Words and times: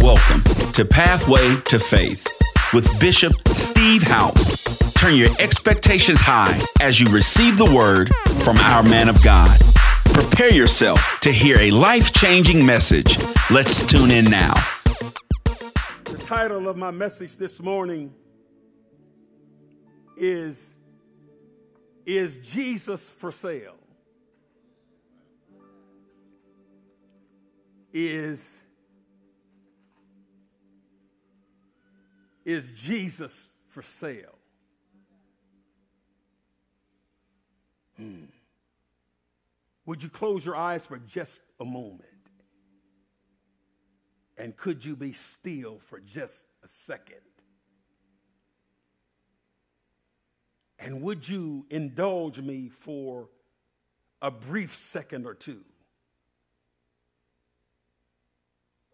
Welcome 0.00 0.44
to 0.74 0.84
Pathway 0.84 1.60
to 1.66 1.78
Faith 1.80 2.24
with 2.72 2.88
Bishop 3.00 3.32
Steve 3.48 4.02
Houpe. 4.02 4.94
Turn 4.94 5.16
your 5.16 5.28
expectations 5.40 6.20
high 6.20 6.56
as 6.80 7.00
you 7.00 7.08
receive 7.08 7.58
the 7.58 7.64
word 7.64 8.08
from 8.44 8.56
our 8.58 8.84
man 8.84 9.08
of 9.08 9.20
God. 9.24 9.58
Prepare 10.14 10.52
yourself 10.52 11.18
to 11.22 11.32
hear 11.32 11.58
a 11.58 11.72
life 11.72 12.12
changing 12.12 12.64
message. 12.64 13.18
Let's 13.50 13.84
tune 13.86 14.12
in 14.12 14.26
now. 14.26 14.54
The 16.04 16.22
title 16.24 16.68
of 16.68 16.76
my 16.76 16.92
message 16.92 17.36
this 17.36 17.60
morning 17.60 18.14
is 20.16 20.74
Is 22.06 22.38
Jesus 22.38 23.12
for 23.12 23.32
Sale? 23.32 23.74
Is 27.92 28.62
Is 32.48 32.70
Jesus 32.70 33.50
for 33.66 33.82
sale? 33.82 34.38
Hmm. 37.98 38.24
Would 39.84 40.02
you 40.02 40.08
close 40.08 40.46
your 40.46 40.56
eyes 40.56 40.86
for 40.86 40.96
just 40.96 41.42
a 41.60 41.66
moment? 41.66 42.08
And 44.38 44.56
could 44.56 44.82
you 44.82 44.96
be 44.96 45.12
still 45.12 45.78
for 45.78 46.00
just 46.00 46.46
a 46.64 46.68
second? 46.68 47.20
And 50.78 51.02
would 51.02 51.28
you 51.28 51.66
indulge 51.68 52.40
me 52.40 52.70
for 52.70 53.28
a 54.22 54.30
brief 54.30 54.74
second 54.74 55.26
or 55.26 55.34
two 55.34 55.66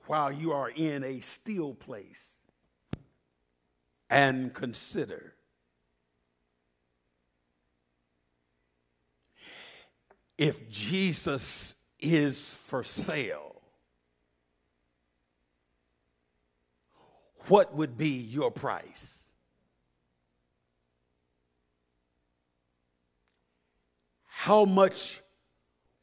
while 0.08 0.32
you 0.32 0.50
are 0.50 0.70
in 0.70 1.04
a 1.04 1.20
still 1.20 1.72
place? 1.72 2.34
And 4.10 4.52
consider. 4.52 5.34
If 10.36 10.68
Jesus 10.68 11.76
is 12.00 12.54
for 12.54 12.82
sale, 12.82 13.62
what 17.46 17.74
would 17.74 17.96
be 17.96 18.08
your 18.08 18.50
price? 18.50 19.24
How 24.26 24.64
much 24.64 25.22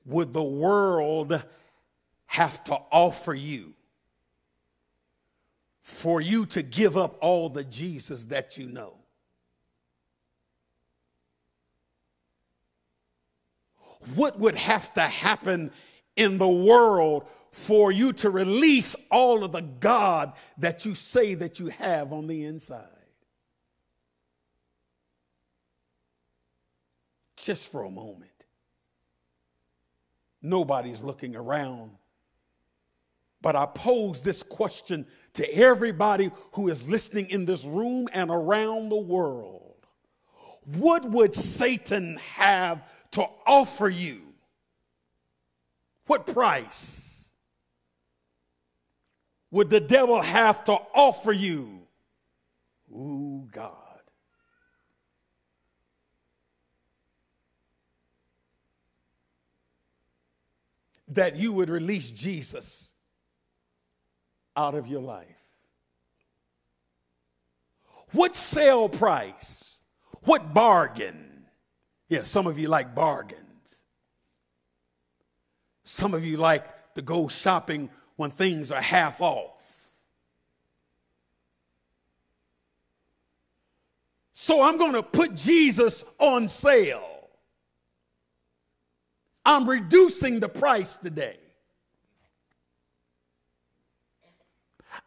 would 0.06 0.34
the 0.34 0.44
world 0.44 1.44
have 2.26 2.64
to 2.64 2.74
offer 2.92 3.34
you 3.34 3.74
for 5.92 6.22
you 6.22 6.46
to 6.48 6.64
give 6.64 6.98
up 6.98 7.18
all 7.22 7.50
the 7.50 7.64
Jesus 7.64 8.26
that 8.26 8.58
you 8.58 8.66
know. 8.66 8.94
What 14.16 14.40
would 14.40 14.56
have 14.56 14.92
to 14.96 15.02
happen 15.02 15.72
in 16.16 16.38
the 16.38 16.48
world 16.48 17.28
for 17.52 17.92
you 17.92 18.14
to 18.14 18.30
release 18.30 18.96
all 19.12 19.44
of 19.44 19.52
the 19.52 19.62
God 19.62 20.34
that 20.58 20.86
you 20.86 20.96
say 20.96 21.36
that 21.36 21.60
you 21.60 21.68
have 21.68 22.14
on 22.14 22.26
the 22.26 22.46
inside? 22.46 22.88
Just 27.36 27.72
for 27.72 27.84
a 27.84 27.92
moment. 27.92 28.32
Nobody's 30.42 31.04
looking 31.04 31.36
around 31.36 31.92
but 33.42 33.56
I 33.56 33.66
pose 33.66 34.24
this 34.24 34.44
question 34.44 35.06
to 35.34 35.56
everybody 35.56 36.32
who 36.54 36.70
is 36.70 36.88
listening 36.88 37.30
in 37.30 37.46
this 37.46 37.64
room 37.64 38.08
and 38.12 38.30
around 38.30 38.90
the 38.90 38.98
world. 38.98 39.76
What 40.66 41.10
would 41.10 41.34
Satan 41.34 42.18
have 42.36 42.84
to 43.12 43.26
offer 43.46 43.90
you? 43.90 44.22
What 46.08 46.28
price 46.28 47.30
would 49.50 49.70
the 49.70 49.80
devil 49.80 50.22
have 50.22 50.64
to 50.66 50.74
offer 50.74 51.32
you? 51.32 51.82
Ooh, 52.92 53.48
God. 53.52 53.76
That 61.10 61.36
you 61.36 61.52
would 61.54 61.70
release 61.70 62.10
Jesus 62.10 62.91
out 64.56 64.76
of 64.76 64.88
your 64.88 65.02
life? 65.02 65.28
What 68.12 68.36
sale 68.36 68.90
price? 68.90 69.80
What 70.24 70.54
bargain? 70.54 71.46
Yeah, 72.10 72.24
some 72.24 72.46
of 72.48 72.60
you 72.60 72.68
like 72.68 72.94
bargains. 72.94 73.84
Some 75.84 76.14
of 76.14 76.26
you 76.26 76.38
like 76.38 76.94
to 76.96 77.02
go 77.02 77.28
shopping 77.28 77.90
when 78.18 78.32
things 78.32 78.72
are 78.72 78.82
half 78.82 79.22
off. 79.22 79.62
So 84.34 84.62
I'm 84.62 84.78
going 84.78 84.94
to 84.94 85.04
put 85.04 85.36
Jesus 85.36 86.04
on 86.18 86.48
sale. 86.48 87.30
I'm 89.46 89.70
reducing 89.70 90.40
the 90.40 90.50
price 90.50 90.98
today. 90.98 91.38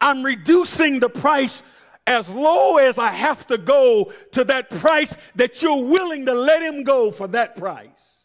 I'm 0.01 0.23
reducing 0.23 0.99
the 0.99 1.09
price 1.09 1.63
as 2.07 2.29
low 2.29 2.77
as 2.77 2.97
I 2.97 3.09
have 3.09 3.47
to 3.47 3.57
go 3.57 4.11
to 4.31 4.43
that 4.45 4.69
price 4.69 5.15
that 5.35 5.61
you're 5.61 5.83
willing 5.83 6.25
to 6.27 6.33
let 6.33 6.61
him 6.61 6.83
go 6.83 7.11
for 7.11 7.27
that 7.29 7.55
price. 7.55 8.23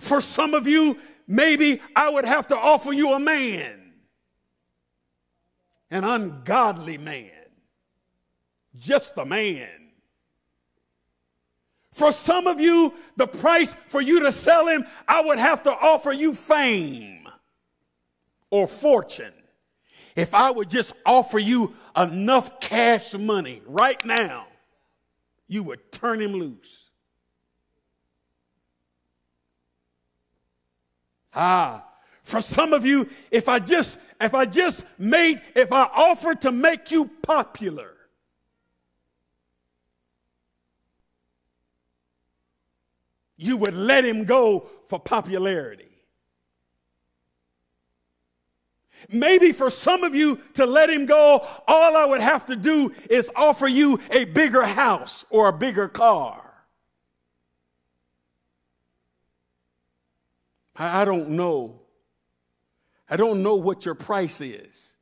For 0.00 0.20
some 0.20 0.54
of 0.54 0.66
you, 0.66 0.98
maybe 1.26 1.80
I 1.94 2.10
would 2.10 2.24
have 2.24 2.48
to 2.48 2.56
offer 2.56 2.92
you 2.92 3.12
a 3.12 3.20
man, 3.20 3.92
an 5.90 6.04
ungodly 6.04 6.98
man, 6.98 7.30
just 8.76 9.16
a 9.16 9.24
man. 9.24 9.68
For 11.92 12.10
some 12.10 12.48
of 12.48 12.60
you, 12.60 12.92
the 13.16 13.28
price 13.28 13.74
for 13.86 14.00
you 14.00 14.20
to 14.20 14.32
sell 14.32 14.66
him, 14.66 14.84
I 15.06 15.20
would 15.20 15.38
have 15.38 15.62
to 15.62 15.70
offer 15.70 16.12
you 16.12 16.34
fame 16.34 17.23
or 18.54 18.68
fortune 18.68 19.32
if 20.14 20.32
I 20.32 20.48
would 20.48 20.70
just 20.70 20.92
offer 21.04 21.40
you 21.40 21.74
enough 21.96 22.60
cash 22.60 23.12
money 23.12 23.60
right 23.66 24.02
now, 24.04 24.46
you 25.48 25.64
would 25.64 25.90
turn 25.90 26.20
him 26.20 26.34
loose. 26.34 26.88
Ah, 31.34 31.84
for 32.22 32.40
some 32.40 32.72
of 32.72 32.86
you, 32.86 33.08
if 33.32 33.48
I 33.48 33.58
just 33.58 33.98
if 34.20 34.34
I 34.34 34.44
just 34.44 34.86
made 35.00 35.42
if 35.56 35.72
I 35.72 35.90
offered 35.92 36.42
to 36.42 36.52
make 36.52 36.92
you 36.92 37.10
popular, 37.22 37.90
you 43.36 43.56
would 43.56 43.74
let 43.74 44.04
him 44.04 44.26
go 44.26 44.68
for 44.86 45.00
popularity. 45.00 45.93
Maybe 49.10 49.52
for 49.52 49.70
some 49.70 50.04
of 50.04 50.14
you 50.14 50.38
to 50.54 50.66
let 50.66 50.90
him 50.90 51.06
go, 51.06 51.46
all 51.66 51.96
I 51.96 52.04
would 52.04 52.20
have 52.20 52.46
to 52.46 52.56
do 52.56 52.92
is 53.10 53.30
offer 53.34 53.66
you 53.66 54.00
a 54.10 54.24
bigger 54.24 54.64
house 54.64 55.24
or 55.30 55.48
a 55.48 55.52
bigger 55.52 55.88
car. 55.88 56.40
I 60.76 61.04
don't 61.04 61.30
know. 61.30 61.80
I 63.08 63.16
don't 63.16 63.42
know 63.42 63.54
what 63.54 63.84
your 63.84 63.94
price 63.94 64.40
is. 64.40 64.96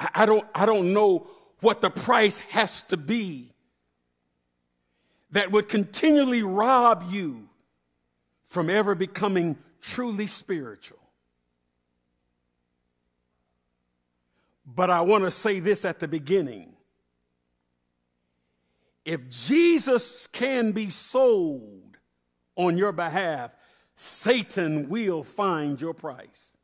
I 0.00 0.26
don't, 0.26 0.46
I 0.54 0.64
don't 0.64 0.92
know 0.92 1.28
what 1.60 1.80
the 1.80 1.90
price 1.90 2.38
has 2.50 2.82
to 2.82 2.96
be 2.96 3.52
that 5.30 5.50
would 5.50 5.68
continually 5.68 6.42
rob 6.42 7.04
you 7.10 7.48
from 8.44 8.70
ever 8.70 8.94
becoming 8.94 9.56
truly 9.80 10.26
spiritual. 10.26 10.98
But 14.66 14.90
I 14.90 15.00
want 15.00 15.24
to 15.24 15.30
say 15.30 15.60
this 15.60 15.84
at 15.84 15.98
the 15.98 16.08
beginning. 16.08 16.74
If 19.04 19.30
Jesus 19.30 20.26
can 20.26 20.72
be 20.72 20.90
sold 20.90 21.96
on 22.56 22.76
your 22.76 22.92
behalf, 22.92 23.52
Satan 23.96 24.90
will 24.90 25.22
find 25.22 25.80
your 25.80 25.94
price. 25.94 26.57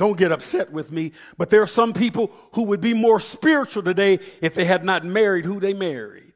Don't 0.00 0.16
get 0.16 0.32
upset 0.32 0.72
with 0.72 0.90
me, 0.90 1.12
but 1.36 1.50
there 1.50 1.60
are 1.62 1.66
some 1.66 1.92
people 1.92 2.32
who 2.52 2.62
would 2.62 2.80
be 2.80 2.94
more 2.94 3.20
spiritual 3.20 3.82
today 3.82 4.18
if 4.40 4.54
they 4.54 4.64
had 4.64 4.82
not 4.82 5.04
married 5.04 5.44
who 5.44 5.60
they 5.60 5.74
married. 5.74 6.32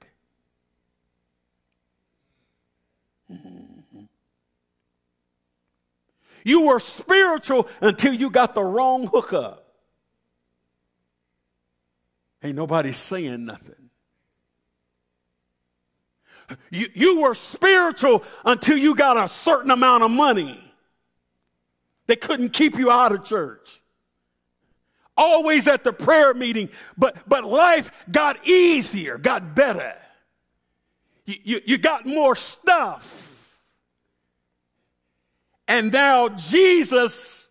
Mm-hmm. 3.33 4.03
You 6.45 6.61
were 6.67 6.79
spiritual 6.79 7.67
until 7.81 8.13
you 8.13 8.29
got 8.29 8.55
the 8.55 8.63
wrong 8.63 9.07
hookup. 9.07 9.67
Ain't 12.43 12.57
nobody 12.57 12.93
saying 12.93 13.47
nothing. 13.47 13.89
You, 16.69 16.89
you 16.93 17.21
were 17.23 17.35
spiritual 17.35 18.25
until 18.45 18.77
you 18.77 18.95
got 18.95 19.17
a 19.17 19.27
certain 19.27 19.71
amount 19.71 20.03
of 20.03 20.11
money. 20.11 20.64
They 22.07 22.17
couldn't 22.17 22.51
keep 22.51 22.79
you 22.79 22.91
out 22.91 23.13
of 23.13 23.25
church. 23.25 23.81
Always 25.17 25.69
at 25.69 25.85
the 25.85 25.93
prayer 25.93 26.35
meeting, 26.35 26.71
but, 26.99 27.17
but 27.29 27.45
life 27.45 27.91
got 28.11 28.47
easier, 28.47 29.17
got 29.17 29.55
better. 29.55 29.95
You, 31.25 31.37
you, 31.45 31.61
you 31.65 31.79
got 31.79 32.05
more 32.05 32.35
stuff. 32.35 33.61
And 35.69 35.93
now 35.93 36.29
Jesus 36.31 37.49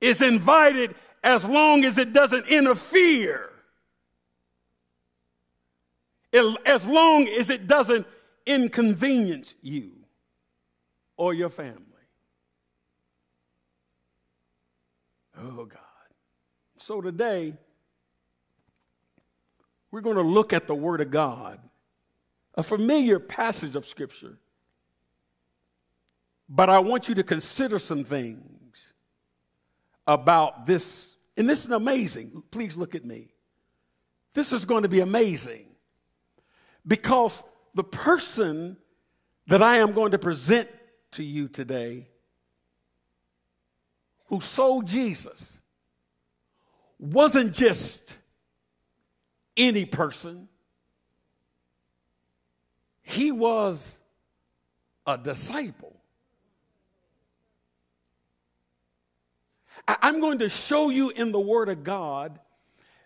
is 0.00 0.22
invited 0.22 0.94
as 1.22 1.44
long 1.44 1.84
as 1.84 1.98
it 1.98 2.12
doesn't 2.12 2.48
interfere, 2.48 3.50
as 6.32 6.86
long 6.86 7.28
as 7.28 7.50
it 7.50 7.66
doesn't 7.66 8.06
inconvenience 8.46 9.54
you 9.62 9.92
or 11.16 11.34
your 11.34 11.50
family. 11.50 11.91
Oh, 15.42 15.64
God. 15.64 15.80
So 16.76 17.00
today, 17.00 17.54
we're 19.90 20.00
going 20.00 20.16
to 20.16 20.22
look 20.22 20.52
at 20.52 20.66
the 20.66 20.74
Word 20.74 21.00
of 21.00 21.10
God, 21.10 21.58
a 22.54 22.62
familiar 22.62 23.18
passage 23.18 23.74
of 23.74 23.86
Scripture. 23.86 24.38
But 26.48 26.70
I 26.70 26.78
want 26.78 27.08
you 27.08 27.14
to 27.16 27.24
consider 27.24 27.78
some 27.78 28.04
things 28.04 28.92
about 30.06 30.66
this. 30.66 31.16
And 31.36 31.48
this 31.48 31.64
is 31.64 31.70
amazing. 31.70 32.42
Please 32.50 32.76
look 32.76 32.94
at 32.94 33.04
me. 33.04 33.32
This 34.34 34.52
is 34.52 34.64
going 34.64 34.82
to 34.82 34.88
be 34.88 35.00
amazing 35.00 35.66
because 36.86 37.42
the 37.74 37.84
person 37.84 38.76
that 39.48 39.62
I 39.62 39.78
am 39.78 39.92
going 39.92 40.12
to 40.12 40.18
present 40.18 40.68
to 41.12 41.22
you 41.22 41.48
today 41.48 42.08
who 44.32 44.40
sold 44.40 44.86
Jesus 44.86 45.60
wasn't 46.98 47.52
just 47.52 48.16
any 49.58 49.84
person, 49.84 50.48
he 53.02 53.30
was 53.30 54.00
a 55.06 55.18
disciple. 55.18 55.94
I'm 59.86 60.20
going 60.20 60.38
to 60.38 60.48
show 60.48 60.88
you 60.88 61.10
in 61.10 61.30
the 61.30 61.40
Word 61.40 61.68
of 61.68 61.84
God 61.84 62.40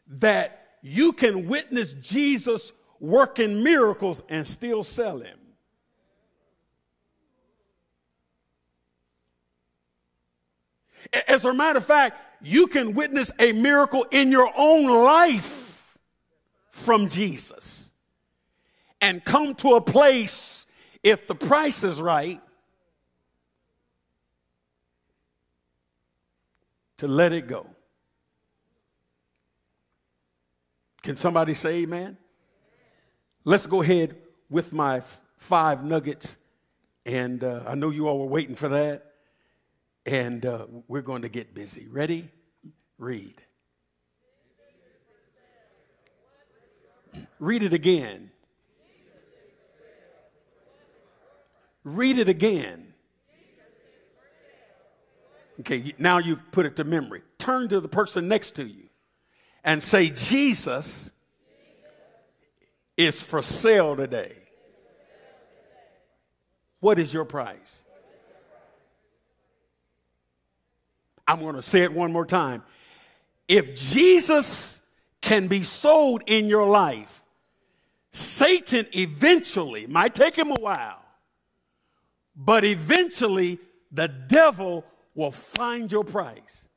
that 0.06 0.76
you 0.80 1.10
can 1.10 1.48
witness 1.48 1.94
Jesus 1.94 2.72
working 3.00 3.64
miracles 3.64 4.22
and 4.28 4.46
still 4.46 4.84
sell 4.84 5.18
him. 5.18 5.38
As 11.28 11.44
a 11.44 11.52
matter 11.52 11.78
of 11.78 11.84
fact, 11.84 12.20
you 12.42 12.66
can 12.66 12.94
witness 12.94 13.32
a 13.38 13.52
miracle 13.52 14.04
in 14.10 14.30
your 14.30 14.52
own 14.56 14.86
life 14.86 15.96
from 16.70 17.08
Jesus 17.08 17.90
and 19.00 19.24
come 19.24 19.54
to 19.56 19.74
a 19.74 19.80
place, 19.80 20.66
if 21.02 21.26
the 21.26 21.34
price 21.34 21.84
is 21.84 22.00
right, 22.00 22.40
to 26.98 27.06
let 27.06 27.32
it 27.32 27.46
go. 27.46 27.66
Can 31.02 31.16
somebody 31.16 31.54
say 31.54 31.82
amen? 31.82 32.16
Let's 33.44 33.66
go 33.66 33.82
ahead 33.82 34.16
with 34.50 34.72
my 34.72 35.02
five 35.36 35.84
nuggets. 35.84 36.36
And 37.04 37.44
uh, 37.44 37.62
I 37.66 37.76
know 37.76 37.90
you 37.90 38.08
all 38.08 38.18
were 38.18 38.26
waiting 38.26 38.56
for 38.56 38.68
that. 38.70 39.12
And 40.06 40.46
uh, 40.46 40.66
we're 40.86 41.02
going 41.02 41.22
to 41.22 41.28
get 41.28 41.52
busy. 41.52 41.88
Ready? 41.88 42.30
Read. 42.96 43.42
Read 47.38 47.62
it 47.62 47.72
again. 47.72 48.30
Read 51.82 52.18
it 52.18 52.28
again. 52.28 52.94
Okay, 55.60 55.94
now 55.98 56.18
you've 56.18 56.52
put 56.52 56.66
it 56.66 56.76
to 56.76 56.84
memory. 56.84 57.22
Turn 57.38 57.68
to 57.68 57.80
the 57.80 57.88
person 57.88 58.28
next 58.28 58.56
to 58.56 58.64
you 58.64 58.88
and 59.64 59.82
say, 59.82 60.10
Jesus 60.10 61.10
is 62.96 63.22
for 63.22 63.42
sale 63.42 63.96
today. 63.96 64.36
What 66.80 66.98
is 66.98 67.12
your 67.12 67.24
price? 67.24 67.84
I'm 71.26 71.40
going 71.40 71.56
to 71.56 71.62
say 71.62 71.82
it 71.82 71.92
one 71.92 72.12
more 72.12 72.26
time. 72.26 72.62
If 73.48 73.74
Jesus 73.74 74.80
can 75.20 75.48
be 75.48 75.62
sold 75.62 76.22
in 76.26 76.46
your 76.46 76.66
life, 76.66 77.22
Satan 78.12 78.86
eventually, 78.92 79.86
might 79.86 80.14
take 80.14 80.36
him 80.36 80.50
a 80.50 80.60
while, 80.60 81.02
but 82.34 82.64
eventually 82.64 83.58
the 83.92 84.08
devil 84.08 84.84
will 85.14 85.30
find 85.30 85.90
your 85.90 86.04
price. 86.04 86.68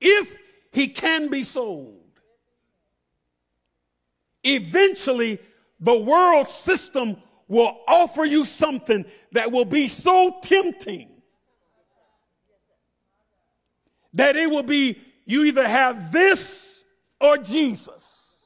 If 0.00 0.36
he 0.74 0.88
can 0.88 1.30
be 1.30 1.44
sold. 1.44 2.00
Eventually, 4.42 5.38
the 5.80 5.98
world 5.98 6.48
system 6.48 7.16
will 7.54 7.78
offer 7.86 8.24
you 8.24 8.44
something 8.44 9.04
that 9.32 9.50
will 9.50 9.64
be 9.64 9.88
so 9.88 10.38
tempting 10.42 11.08
that 14.12 14.36
it 14.36 14.50
will 14.50 14.62
be 14.62 14.98
you 15.24 15.44
either 15.44 15.66
have 15.66 16.12
this 16.12 16.84
or 17.20 17.38
Jesus. 17.38 18.42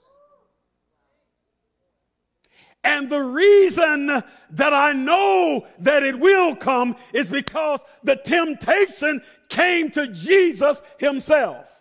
And 2.84 3.10
the 3.10 3.20
reason 3.20 4.06
that 4.06 4.72
I 4.72 4.92
know 4.92 5.66
that 5.80 6.02
it 6.02 6.18
will 6.18 6.56
come 6.56 6.96
is 7.12 7.30
because 7.30 7.84
the 8.02 8.16
temptation 8.16 9.20
came 9.48 9.90
to 9.90 10.08
Jesus 10.08 10.82
himself. 10.98 11.77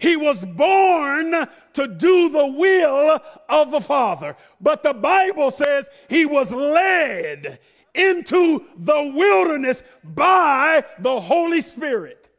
He 0.00 0.16
was 0.16 0.44
born 0.44 1.46
to 1.74 1.86
do 1.86 2.30
the 2.30 2.46
will 2.46 3.20
of 3.48 3.70
the 3.70 3.80
Father. 3.80 4.34
But 4.60 4.82
the 4.82 4.94
Bible 4.94 5.50
says 5.50 5.90
he 6.08 6.24
was 6.24 6.50
led 6.50 7.60
into 7.94 8.64
the 8.78 9.12
wilderness 9.14 9.82
by 10.02 10.84
the 11.00 11.20
Holy 11.20 11.60
Spirit 11.60 12.30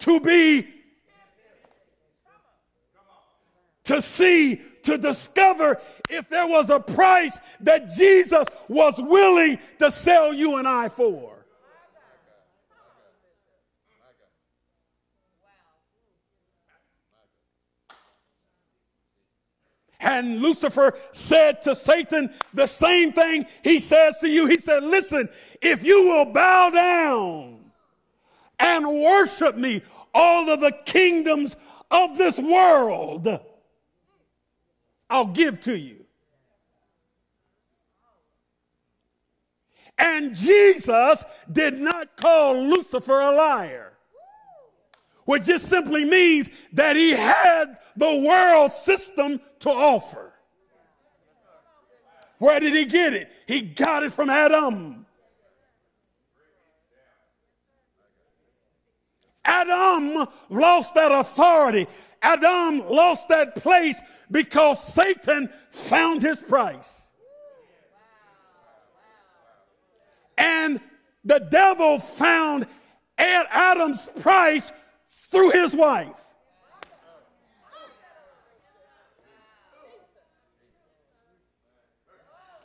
to 0.00 0.18
be, 0.18 0.66
to 3.84 4.02
see, 4.02 4.60
to 4.82 4.98
discover 4.98 5.80
if 6.08 6.28
there 6.28 6.46
was 6.46 6.70
a 6.70 6.80
price 6.80 7.38
that 7.60 7.90
Jesus 7.90 8.48
was 8.68 8.94
willing 8.98 9.58
to 9.78 9.90
sell 9.92 10.34
you 10.34 10.56
and 10.56 10.66
I 10.66 10.88
for. 10.88 11.39
And 20.00 20.40
Lucifer 20.40 20.98
said 21.12 21.62
to 21.62 21.74
Satan 21.74 22.32
the 22.54 22.66
same 22.66 23.12
thing 23.12 23.46
he 23.62 23.78
says 23.78 24.18
to 24.20 24.28
you. 24.28 24.46
He 24.46 24.58
said, 24.58 24.82
Listen, 24.82 25.28
if 25.60 25.84
you 25.84 26.08
will 26.08 26.24
bow 26.26 26.70
down 26.70 27.70
and 28.58 28.86
worship 28.86 29.56
me, 29.56 29.82
all 30.14 30.48
of 30.50 30.60
the 30.60 30.72
kingdoms 30.84 31.54
of 31.90 32.16
this 32.16 32.38
world 32.38 33.40
I'll 35.10 35.26
give 35.26 35.60
to 35.62 35.76
you. 35.76 36.06
And 39.98 40.34
Jesus 40.34 41.24
did 41.52 41.74
not 41.74 42.16
call 42.16 42.54
Lucifer 42.62 43.20
a 43.20 43.34
liar 43.34 43.92
which 45.30 45.44
just 45.44 45.66
simply 45.66 46.04
means 46.04 46.50
that 46.72 46.96
he 46.96 47.12
had 47.12 47.78
the 47.96 48.16
world 48.16 48.72
system 48.72 49.40
to 49.60 49.70
offer. 49.70 50.32
Where 52.38 52.58
did 52.58 52.74
he 52.74 52.84
get 52.84 53.14
it? 53.14 53.30
He 53.46 53.60
got 53.60 54.02
it 54.02 54.10
from 54.10 54.28
Adam. 54.28 55.06
Adam 59.44 60.26
lost 60.48 60.96
that 60.96 61.12
authority. 61.12 61.86
Adam 62.20 62.88
lost 62.88 63.28
that 63.28 63.54
place 63.54 64.02
because 64.32 64.82
Satan 64.82 65.48
found 65.70 66.22
his 66.22 66.40
price. 66.40 67.06
And 70.36 70.80
the 71.24 71.38
devil 71.38 72.00
found 72.00 72.66
Adam's 73.16 74.08
price 74.22 74.72
through 75.30 75.50
his 75.50 75.74
wife. 75.74 76.26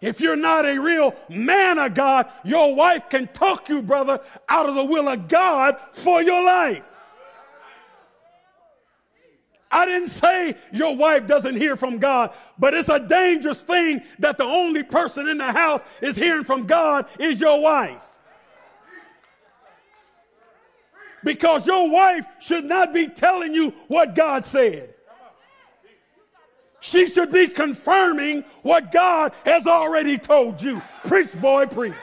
If 0.01 0.19
you're 0.19 0.35
not 0.35 0.65
a 0.65 0.77
real 0.77 1.15
man 1.29 1.79
of 1.79 1.93
God, 1.93 2.29
your 2.43 2.75
wife 2.75 3.09
can 3.09 3.27
talk 3.27 3.69
you, 3.69 3.81
brother, 3.81 4.19
out 4.49 4.67
of 4.67 4.75
the 4.75 4.83
will 4.83 5.07
of 5.07 5.27
God 5.27 5.77
for 5.91 6.21
your 6.21 6.43
life. 6.43 6.85
I 9.71 9.85
didn't 9.85 10.09
say 10.09 10.55
your 10.71 10.95
wife 10.95 11.27
doesn't 11.27 11.55
hear 11.55 11.75
from 11.75 11.97
God, 11.97 12.33
but 12.57 12.73
it's 12.73 12.89
a 12.89 12.99
dangerous 12.99 13.61
thing 13.61 14.01
that 14.19 14.37
the 14.37 14.43
only 14.43 14.83
person 14.83 15.27
in 15.27 15.37
the 15.37 15.51
house 15.51 15.81
is 16.01 16.15
hearing 16.15 16.43
from 16.43 16.65
God 16.65 17.07
is 17.19 17.39
your 17.39 17.61
wife. 17.61 18.14
Because 21.25 21.65
your 21.65 21.89
wife 21.89 22.25
should 22.39 22.65
not 22.65 22.93
be 22.93 23.07
telling 23.07 23.55
you 23.55 23.71
what 23.87 24.13
God 24.13 24.45
said. 24.45 24.93
She 26.79 27.07
should 27.07 27.31
be 27.31 27.47
confirming 27.47 28.43
what 28.61 28.91
God 28.91 29.33
has 29.43 29.65
already 29.65 30.19
told 30.19 30.61
you. 30.61 30.79
Preach, 31.03 31.33
boy, 31.33 31.65
preach. 31.65 31.95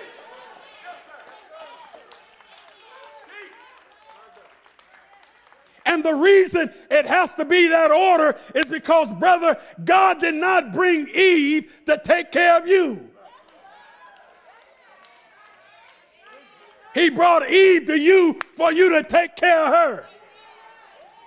And 5.87 6.03
the 6.03 6.15
reason 6.15 6.73
it 6.91 7.07
has 7.07 7.37
to 7.37 7.45
be 7.45 7.69
that 7.69 7.93
order 7.93 8.37
is 8.57 8.67
because, 8.67 9.13
brother, 9.13 9.57
God 9.85 10.19
did 10.19 10.35
not 10.35 10.73
bring 10.73 11.07
Eve 11.15 11.73
to 11.87 11.97
take 11.97 12.33
care 12.33 12.59
of 12.59 12.67
you. 12.67 13.09
He 16.95 17.11
brought 17.11 17.51
Eve 17.51 17.87
to 17.87 17.99
you 17.99 18.41
for 18.57 18.73
you 18.73 18.91
to 18.91 19.03
take 19.03 19.37
care 19.37 19.67
of 19.67 19.73
her. 19.73 20.05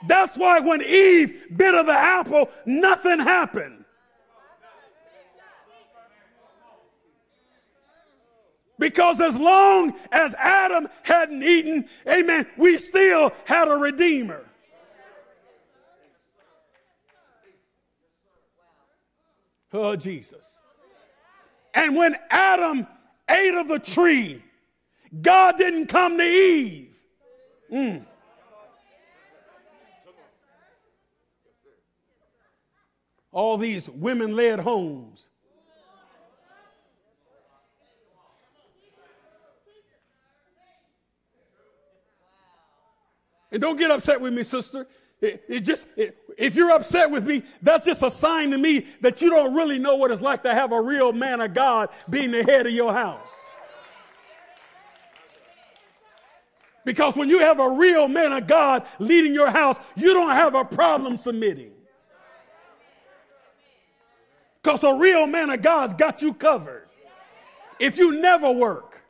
That's 0.08 0.38
why 0.38 0.60
when 0.60 0.82
Eve 0.82 1.48
bit 1.56 1.74
of 1.74 1.88
the 1.88 1.94
apple, 1.94 2.50
nothing 2.66 3.20
happened. 3.20 3.86
Because 8.78 9.22
as 9.22 9.36
long 9.38 9.96
as 10.12 10.36
Adam 10.36 10.90
hadn't 11.04 11.44
eaten, 11.44 11.88
amen, 12.08 12.46
we 12.58 12.78
still 12.78 13.32
had 13.46 13.70
a 13.70 13.76
redeemer. 13.76 14.46
Oh, 19.72 19.96
Jesus. 19.96 20.60
And 21.74 21.96
when 21.96 22.16
Adam 22.30 22.86
ate 23.30 23.56
of 23.56 23.68
the 23.68 23.80
tree, 23.80 24.44
God 25.22 25.58
didn't 25.58 25.88
come 25.88 26.18
to 26.18 26.24
Eve. 26.24 26.96
Mm. 27.72 28.06
all 33.36 33.58
these 33.58 33.90
women 33.90 34.34
led 34.34 34.62
homes. 34.62 35.30
And 43.52 43.62
don't 43.62 43.78
get 43.78 43.92
upset 43.92 44.20
with 44.22 44.34
me, 44.34 44.44
sister. 44.44 44.88
It, 45.22 45.44
it 45.50 45.60
just, 45.62 45.88
it, 45.98 46.18
if 46.38 46.56
you're 46.56 46.72
upset 46.72 47.12
with 47.12 47.28
me, 47.28 47.44
that's 47.62 47.86
just 47.86 48.04
a 48.04 48.12
sign 48.12 48.52
to 48.52 48.58
me 48.58 48.88
that 49.02 49.22
you 49.22 49.30
don't 49.30 49.54
really 49.54 49.80
know 49.80 49.98
what 49.98 50.12
it's 50.12 50.22
like 50.22 50.42
to 50.44 50.54
have 50.54 50.72
a 50.72 50.82
real 50.82 51.12
man 51.12 51.42
of 51.42 51.54
God 51.54 51.90
being 52.10 52.32
the 52.32 52.44
head 52.44 52.66
of 52.66 52.72
your 52.72 52.94
house. 52.94 53.34
Because 56.86 57.18
when 57.18 57.28
you 57.30 57.40
have 57.40 57.60
a 57.60 57.70
real 57.70 58.08
man 58.08 58.32
of 58.32 58.48
God 58.48 58.86
leading 59.00 59.34
your 59.34 59.50
house, 59.50 59.78
you 59.96 60.14
don't 60.14 60.32
have 60.32 60.54
a 60.54 60.64
problem 60.64 61.18
submitting. 61.18 61.72
Because 64.62 64.84
a 64.84 64.94
real 64.94 65.28
man 65.28 65.50
of 65.50 65.62
God's 65.62 65.94
got 65.94 66.22
you 66.22 66.34
covered. 66.34 66.88
If 67.80 67.98
you 67.98 68.22
never 68.22 68.52
work, 68.52 69.02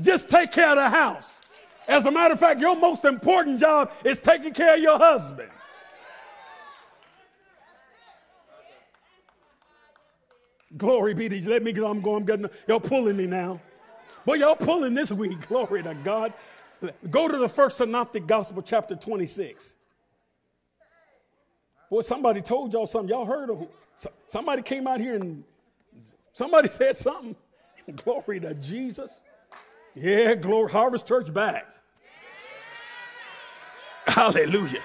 just 0.00 0.28
take 0.28 0.52
care 0.52 0.70
of 0.70 0.76
the 0.76 0.90
house. 0.90 1.40
As 1.86 2.06
a 2.06 2.10
matter 2.10 2.34
of 2.34 2.40
fact, 2.40 2.60
your 2.60 2.76
most 2.76 3.04
important 3.04 3.60
job 3.60 3.92
is 4.04 4.18
taking 4.18 4.52
care 4.52 4.74
of 4.74 4.80
your 4.80 4.98
husband. 4.98 5.50
Glory 10.76 11.14
be 11.14 11.28
to 11.28 11.38
you. 11.38 11.48
Let 11.48 11.62
me 11.62 11.72
go. 11.72 11.86
I'm 11.86 12.00
going. 12.00 12.22
I'm 12.22 12.24
getting, 12.26 12.50
y'all 12.66 12.80
pulling 12.80 13.16
me 13.16 13.26
now. 13.26 13.60
Boy, 14.24 14.34
y'all 14.34 14.56
pulling 14.56 14.94
this 14.94 15.12
week. 15.12 15.46
Glory 15.48 15.82
to 15.82 15.94
God. 16.02 16.32
Go 17.10 17.28
to 17.28 17.36
the 17.36 17.48
first 17.48 17.78
synoptic 17.78 18.26
gospel, 18.26 18.62
chapter 18.62 18.94
26. 18.94 19.76
Boy, 21.90 22.00
somebody 22.00 22.40
told 22.40 22.72
y'all 22.72 22.86
something. 22.86 23.10
Y'all 23.10 23.26
heard 23.26 23.50
of 23.50 23.66
somebody 24.26 24.62
came 24.62 24.86
out 24.86 25.00
here 25.00 25.14
and 25.14 25.44
somebody 26.32 26.68
said 26.72 26.96
something. 26.96 27.36
glory 28.04 28.40
to 28.40 28.54
Jesus. 28.54 29.22
Yeah, 29.94 30.34
glory. 30.34 30.70
Harvest 30.70 31.06
Church 31.06 31.32
back. 31.32 31.66
Hallelujah. 34.06 34.82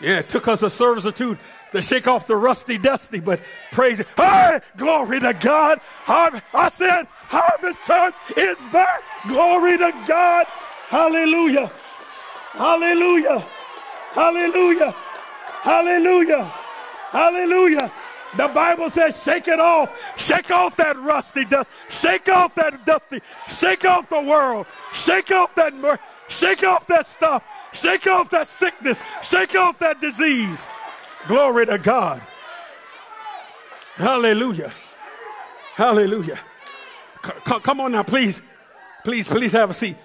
Yeah, 0.00 0.18
it 0.18 0.28
took 0.28 0.48
us 0.48 0.62
a 0.62 0.70
service 0.70 1.06
or 1.06 1.12
two 1.12 1.36
to 1.72 1.82
shake 1.82 2.06
off 2.06 2.26
the 2.26 2.36
rusty 2.36 2.78
dusty, 2.78 3.20
but 3.20 3.40
praise 3.72 4.00
it. 4.00 4.06
Hey, 4.16 4.60
glory 4.76 5.20
to 5.20 5.32
God. 5.34 5.80
I 6.06 6.70
said, 6.72 7.06
Harvest 7.10 7.84
Church 7.84 8.14
is 8.36 8.58
back. 8.72 9.02
Glory 9.26 9.78
to 9.78 9.92
God. 10.06 10.46
Hallelujah. 10.88 11.70
Hallelujah. 12.52 13.44
Hallelujah. 14.12 14.90
Hallelujah. 15.62 16.44
Hallelujah. 17.10 17.92
The 18.36 18.48
Bible 18.48 18.88
says, 18.88 19.22
shake 19.22 19.48
it 19.48 19.60
off. 19.60 20.18
Shake 20.18 20.50
off 20.50 20.76
that 20.76 20.98
rusty 20.98 21.44
dust. 21.44 21.70
Shake 21.90 22.28
off 22.30 22.54
that 22.54 22.84
dusty. 22.86 23.20
Shake 23.48 23.84
off 23.84 24.08
the 24.08 24.20
world. 24.20 24.66
Shake 24.94 25.30
off 25.30 25.54
that 25.54 25.74
mur- 25.74 25.98
shake 26.28 26.64
off 26.64 26.86
that 26.86 27.06
stuff. 27.06 27.44
Shake 27.74 28.06
off 28.06 28.30
that 28.30 28.48
sickness. 28.48 29.02
Shake 29.22 29.54
off 29.54 29.78
that 29.80 30.00
disease. 30.00 30.66
Glory 31.26 31.66
to 31.66 31.78
God. 31.78 32.22
Hallelujah. 33.94 34.72
Hallelujah. 35.74 36.38
C- 37.24 37.60
come 37.60 37.80
on 37.80 37.92
now, 37.92 38.02
please. 38.02 38.42
Please, 39.04 39.28
please 39.28 39.52
have 39.52 39.70
a 39.70 39.74
seat. 39.74 39.96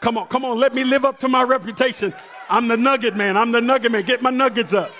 Come 0.00 0.16
on, 0.16 0.26
come 0.28 0.44
on. 0.44 0.58
Let 0.58 0.74
me 0.74 0.84
live 0.84 1.04
up 1.04 1.18
to 1.20 1.28
my 1.28 1.42
reputation. 1.42 2.14
I'm 2.48 2.68
the 2.68 2.76
nugget 2.76 3.16
man. 3.16 3.36
I'm 3.36 3.52
the 3.52 3.60
nugget 3.60 3.92
man. 3.92 4.02
Get 4.02 4.22
my 4.22 4.30
nuggets 4.30 4.72
up. 4.72 4.90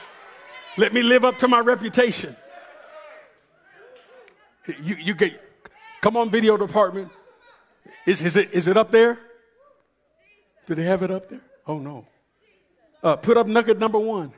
Let 0.77 0.93
me 0.93 1.03
live 1.03 1.25
up 1.25 1.39
to 1.39 1.49
my 1.49 1.61
reputation. 1.61 2.37
You, 4.83 4.97
you 4.97 5.15
get, 5.15 5.41
come 6.01 6.17
on, 6.17 6.31
video 6.31 6.57
department. 6.57 7.11
Is, 8.07 8.23
is, 8.23 8.37
it, 8.37 8.53
is 8.53 8.69
it 8.69 8.77
up 8.77 8.91
there? 8.91 9.19
Do 10.67 10.75
they 10.75 10.85
have 10.85 11.03
it 11.03 11.11
up 11.11 11.29
there? 11.29 11.41
Oh, 11.67 11.79
no. 11.79 12.07
Uh, 13.03 13.17
put 13.17 13.37
up 13.37 13.47
nugget 13.47 13.79
number 13.79 13.99
one. 13.99 14.33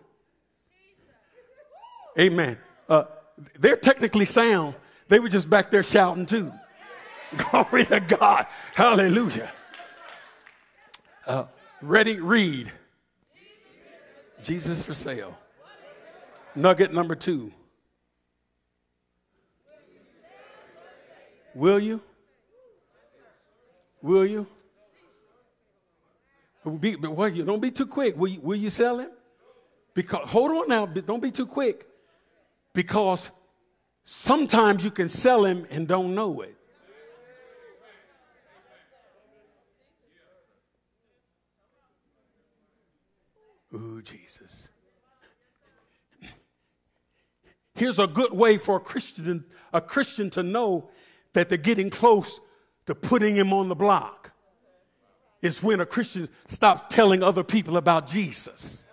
Amen. 2.19 2.59
Uh, 2.88 3.04
they're 3.59 3.76
technically 3.76 4.26
sound. 4.26 4.75
They 5.09 5.19
were 5.19 5.28
just 5.28 5.49
back 5.49 5.71
there 5.71 5.83
shouting 5.83 6.26
too. 6.26 6.52
Glory 7.37 7.87
to 7.87 8.00
God. 8.00 8.47
Hallelujah. 8.75 9.50
Uh, 11.26 11.45
ready, 11.81 12.21
read. 12.21 12.71
Jesus 14.42 14.83
for 14.83 14.95
sale. 14.95 15.38
Nugget 16.54 16.92
number 16.92 17.14
two. 17.14 17.52
Will 21.54 21.78
you? 21.78 22.00
Will 24.00 24.26
you? 24.26 24.47
Be, 26.81 26.97
but 26.97 27.11
what, 27.11 27.35
you 27.35 27.45
don't 27.45 27.61
be 27.61 27.71
too 27.71 27.87
quick. 27.87 28.16
Will 28.16 28.28
you, 28.28 28.40
will 28.40 28.57
you 28.57 28.71
sell 28.71 28.99
him? 28.99 29.11
Because 29.95 30.28
hold 30.28 30.50
on 30.52 30.69
now, 30.69 30.87
don't 30.87 31.23
be 31.23 31.31
too 31.31 31.47
quick. 31.47 31.87
Because 32.75 33.31
sometimes 34.05 34.85
you 34.85 34.91
can 34.91 35.09
sell 35.09 35.45
him 35.45 35.67
and 35.71 35.87
don't 35.87 36.14
know 36.14 36.41
it. 36.41 36.57
Ooh, 43.75 44.02
Jesus. 44.02 44.69
here's 47.75 47.99
a 47.99 48.07
good 48.07 48.33
way 48.33 48.59
for 48.59 48.76
a 48.76 48.81
Christian, 48.81 49.45
a 49.73 49.81
Christian 49.81 50.31
to 50.31 50.43
know 50.43 50.91
that 51.33 51.49
they're 51.49 51.59
getting 51.59 51.91
close 51.91 52.38
to 52.87 52.95
putting 52.95 53.35
him 53.35 53.52
on 53.52 53.69
the 53.69 53.75
block. 53.75 54.33
It's 55.41 55.62
when 55.62 55.81
a 55.81 55.87
Christian 55.87 56.29
stops 56.47 56.95
telling 56.95 57.23
other 57.23 57.43
people 57.43 57.76
about 57.76 58.07
Jesus. 58.07 58.85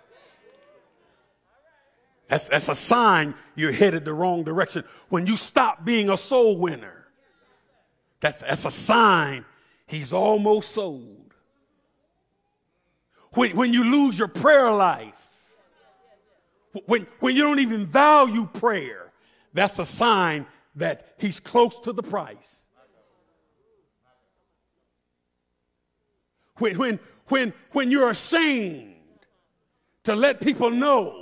That's, 2.30 2.46
that's 2.46 2.68
a 2.68 2.76
sign 2.76 3.34
you're 3.56 3.72
headed 3.72 4.04
the 4.04 4.14
wrong 4.14 4.44
direction. 4.44 4.84
When 5.08 5.26
you 5.26 5.36
stop 5.36 5.84
being 5.84 6.08
a 6.10 6.16
soul 6.16 6.56
winner, 6.56 7.08
that's, 8.20 8.40
that's 8.40 8.64
a 8.64 8.70
sign 8.70 9.44
he's 9.88 10.12
almost 10.12 10.70
sold. 10.70 11.34
When, 13.32 13.56
when 13.56 13.72
you 13.72 13.82
lose 13.82 14.16
your 14.16 14.28
prayer 14.28 14.70
life, 14.70 15.28
when, 16.86 17.08
when 17.18 17.34
you 17.34 17.42
don't 17.42 17.58
even 17.58 17.86
value 17.86 18.46
prayer, 18.46 19.10
that's 19.52 19.80
a 19.80 19.86
sign 19.86 20.46
that 20.76 21.14
he's 21.18 21.40
close 21.40 21.80
to 21.80 21.92
the 21.92 22.02
price. 22.02 22.64
When, 26.58 26.78
when, 26.78 27.00
when, 27.26 27.52
when 27.72 27.90
you're 27.90 28.10
ashamed 28.10 28.94
to 30.04 30.14
let 30.14 30.40
people 30.40 30.70
know 30.70 31.19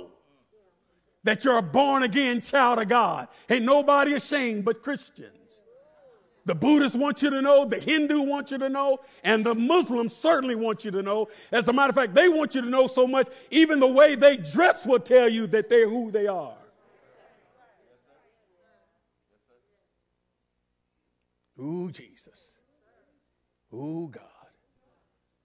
that 1.23 1.43
you're 1.43 1.57
a 1.57 1.61
born 1.61 2.03
again 2.03 2.41
child 2.41 2.79
of 2.79 2.87
God. 2.87 3.27
Ain't 3.49 3.65
nobody 3.65 4.13
ashamed 4.13 4.65
but 4.65 4.81
Christians. 4.81 5.35
The 6.45 6.55
Buddhists 6.55 6.97
want 6.97 7.21
you 7.21 7.29
to 7.29 7.41
know, 7.41 7.65
the 7.65 7.77
Hindu 7.77 8.21
want 8.21 8.49
you 8.49 8.57
to 8.57 8.69
know, 8.69 8.99
and 9.23 9.45
the 9.45 9.53
Muslims 9.53 10.15
certainly 10.15 10.55
want 10.55 10.83
you 10.83 10.89
to 10.91 11.03
know. 11.03 11.27
As 11.51 11.67
a 11.67 11.73
matter 11.73 11.89
of 11.89 11.95
fact, 11.95 12.15
they 12.15 12.27
want 12.27 12.55
you 12.55 12.61
to 12.61 12.69
know 12.69 12.87
so 12.87 13.05
much, 13.05 13.27
even 13.51 13.79
the 13.79 13.87
way 13.87 14.15
they 14.15 14.37
dress 14.37 14.85
will 14.85 14.99
tell 14.99 15.29
you 15.29 15.45
that 15.47 15.69
they're 15.69 15.87
who 15.87 16.09
they 16.09 16.25
are. 16.25 16.55
Ooh, 21.61 21.91
Jesus. 21.91 22.57
Ooh, 23.73 24.09
God. 24.11 24.23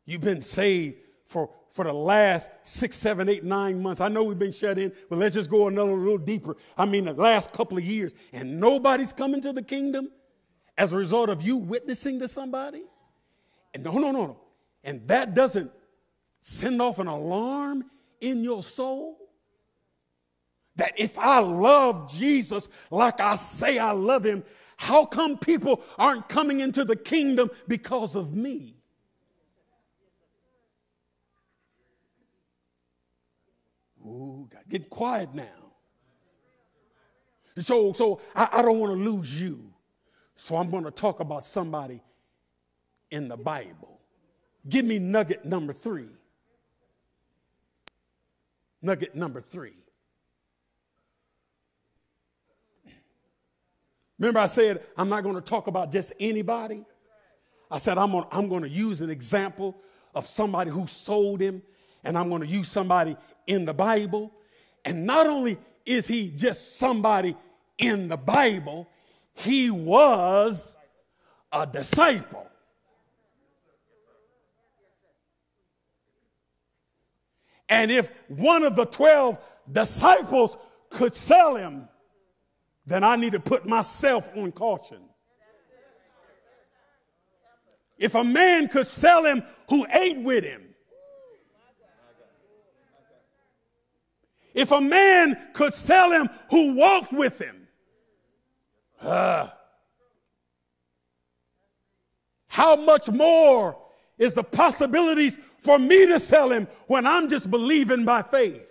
You've 0.06 0.20
been 0.20 0.42
saved 0.42 0.96
for 1.26 1.50
for 1.74 1.84
the 1.84 1.92
last 1.92 2.50
six, 2.62 2.96
seven, 2.96 3.28
eight, 3.28 3.42
nine 3.42 3.82
months. 3.82 4.00
I 4.00 4.08
know 4.08 4.22
we've 4.22 4.38
been 4.38 4.52
shut 4.52 4.78
in, 4.78 4.92
but 5.10 5.18
let's 5.18 5.34
just 5.34 5.50
go 5.50 5.66
another 5.66 5.92
little 5.92 6.18
deeper. 6.18 6.56
I 6.78 6.86
mean, 6.86 7.06
the 7.06 7.12
last 7.12 7.52
couple 7.52 7.76
of 7.76 7.84
years, 7.84 8.14
and 8.32 8.60
nobody's 8.60 9.12
coming 9.12 9.40
to 9.40 9.52
the 9.52 9.62
kingdom 9.62 10.08
as 10.78 10.92
a 10.92 10.96
result 10.96 11.30
of 11.30 11.42
you 11.42 11.56
witnessing 11.56 12.20
to 12.20 12.28
somebody. 12.28 12.84
And 13.74 13.82
no, 13.82 13.94
no, 13.94 14.12
no, 14.12 14.26
no. 14.26 14.40
And 14.84 15.06
that 15.08 15.34
doesn't 15.34 15.68
send 16.42 16.80
off 16.80 17.00
an 17.00 17.08
alarm 17.08 17.90
in 18.20 18.44
your 18.44 18.62
soul. 18.62 19.18
That 20.76 20.92
if 20.96 21.18
I 21.18 21.40
love 21.40 22.12
Jesus 22.12 22.68
like 22.92 23.18
I 23.18 23.34
say 23.34 23.80
I 23.80 23.90
love 23.90 24.24
him, 24.24 24.44
how 24.76 25.06
come 25.06 25.38
people 25.38 25.82
aren't 25.98 26.28
coming 26.28 26.60
into 26.60 26.84
the 26.84 26.96
kingdom 26.96 27.50
because 27.66 28.14
of 28.14 28.32
me? 28.32 28.76
Ooh, 34.04 34.48
God, 34.52 34.62
get 34.68 34.90
quiet 34.90 35.34
now. 35.34 35.72
So, 37.58 37.92
so 37.92 38.20
I, 38.34 38.48
I 38.52 38.62
don't 38.62 38.78
want 38.78 38.98
to 38.98 39.10
lose 39.10 39.40
you. 39.40 39.72
So 40.36 40.56
I'm 40.56 40.70
going 40.70 40.84
to 40.84 40.90
talk 40.90 41.20
about 41.20 41.44
somebody 41.44 42.02
in 43.10 43.28
the 43.28 43.36
Bible. 43.36 44.00
Give 44.68 44.84
me 44.84 44.98
nugget 44.98 45.44
number 45.44 45.72
three. 45.72 46.08
Nugget 48.82 49.14
number 49.14 49.40
three. 49.40 49.74
Remember, 54.18 54.40
I 54.40 54.46
said 54.46 54.82
I'm 54.96 55.08
not 55.08 55.22
going 55.22 55.34
to 55.36 55.40
talk 55.40 55.66
about 55.66 55.92
just 55.92 56.12
anybody. 56.18 56.84
I 57.70 57.78
said 57.78 57.98
I'm, 57.98 58.14
on, 58.14 58.26
I'm 58.30 58.48
going 58.48 58.62
to 58.62 58.68
use 58.68 59.00
an 59.00 59.10
example 59.10 59.76
of 60.14 60.26
somebody 60.26 60.70
who 60.70 60.86
sold 60.86 61.40
him, 61.40 61.62
and 62.04 62.16
I'm 62.16 62.28
going 62.28 62.42
to 62.42 62.46
use 62.46 62.68
somebody 62.68 63.16
in 63.46 63.64
the 63.64 63.74
Bible. 63.74 64.32
And 64.84 65.06
not 65.06 65.26
only 65.26 65.58
is 65.86 66.06
he 66.06 66.28
just 66.28 66.76
somebody 66.76 67.36
in 67.78 68.08
the 68.08 68.16
Bible, 68.16 68.88
he 69.34 69.70
was 69.70 70.76
a 71.52 71.66
disciple. 71.66 72.46
And 77.68 77.90
if 77.90 78.10
one 78.28 78.62
of 78.62 78.76
the 78.76 78.84
12 78.84 79.38
disciples 79.70 80.56
could 80.90 81.14
sell 81.14 81.56
him, 81.56 81.88
then 82.86 83.02
I 83.02 83.16
need 83.16 83.32
to 83.32 83.40
put 83.40 83.66
myself 83.66 84.28
on 84.36 84.52
caution. 84.52 85.00
If 87.96 88.14
a 88.14 88.24
man 88.24 88.68
could 88.68 88.86
sell 88.86 89.24
him 89.24 89.42
who 89.68 89.86
ate 89.90 90.18
with 90.18 90.44
him, 90.44 90.63
If 94.54 94.70
a 94.70 94.80
man 94.80 95.36
could 95.52 95.74
sell 95.74 96.12
him 96.12 96.30
who 96.50 96.74
walked 96.74 97.12
with 97.12 97.40
him, 97.40 97.66
uh, 99.00 99.48
how 102.46 102.76
much 102.76 103.10
more 103.10 103.76
is 104.16 104.34
the 104.34 104.44
possibilities 104.44 105.36
for 105.58 105.78
me 105.78 106.06
to 106.06 106.20
sell 106.20 106.52
him 106.52 106.68
when 106.86 107.04
I'm 107.04 107.28
just 107.28 107.50
believing 107.50 108.04
by 108.04 108.22
faith? 108.22 108.70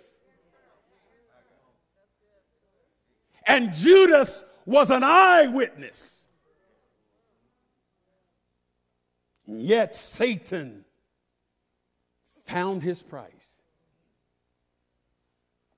And 3.46 3.74
Judas 3.74 4.42
was 4.64 4.88
an 4.90 5.04
eyewitness. 5.04 6.24
Yet 9.44 9.94
Satan 9.94 10.86
found 12.46 12.82
his 12.82 13.02
price. 13.02 13.53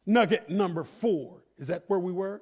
Nugget 0.07 0.49
number 0.49 0.85
four. 0.85 1.43
Is 1.59 1.67
that 1.69 1.85
where 1.89 1.99
we 1.99 2.13
were? 2.13 2.41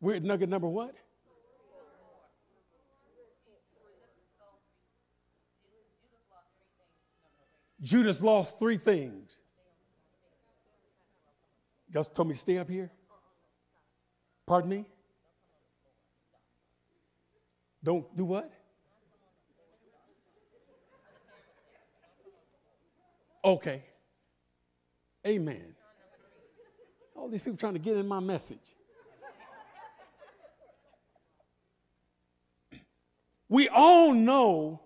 We're 0.00 0.16
at 0.16 0.22
nugget 0.24 0.48
number 0.48 0.68
what? 0.68 0.94
Judas 7.80 8.22
lost 8.22 8.58
three 8.58 8.76
things. 8.76 9.38
Y'all 11.92 12.04
told 12.04 12.28
me 12.28 12.34
to 12.34 12.40
stay 12.40 12.58
up 12.58 12.70
here? 12.70 12.90
Pardon 14.46 14.70
me? 14.70 14.86
Don't 17.84 18.16
do 18.16 18.24
what? 18.24 18.50
Okay. 23.44 23.82
Amen. 25.26 25.74
All 27.16 27.28
these 27.28 27.42
people 27.42 27.56
trying 27.56 27.74
to 27.74 27.78
get 27.78 27.96
in 27.96 28.06
my 28.06 28.20
message. 28.20 28.58
We 33.48 33.68
all 33.68 34.12
know 34.12 34.80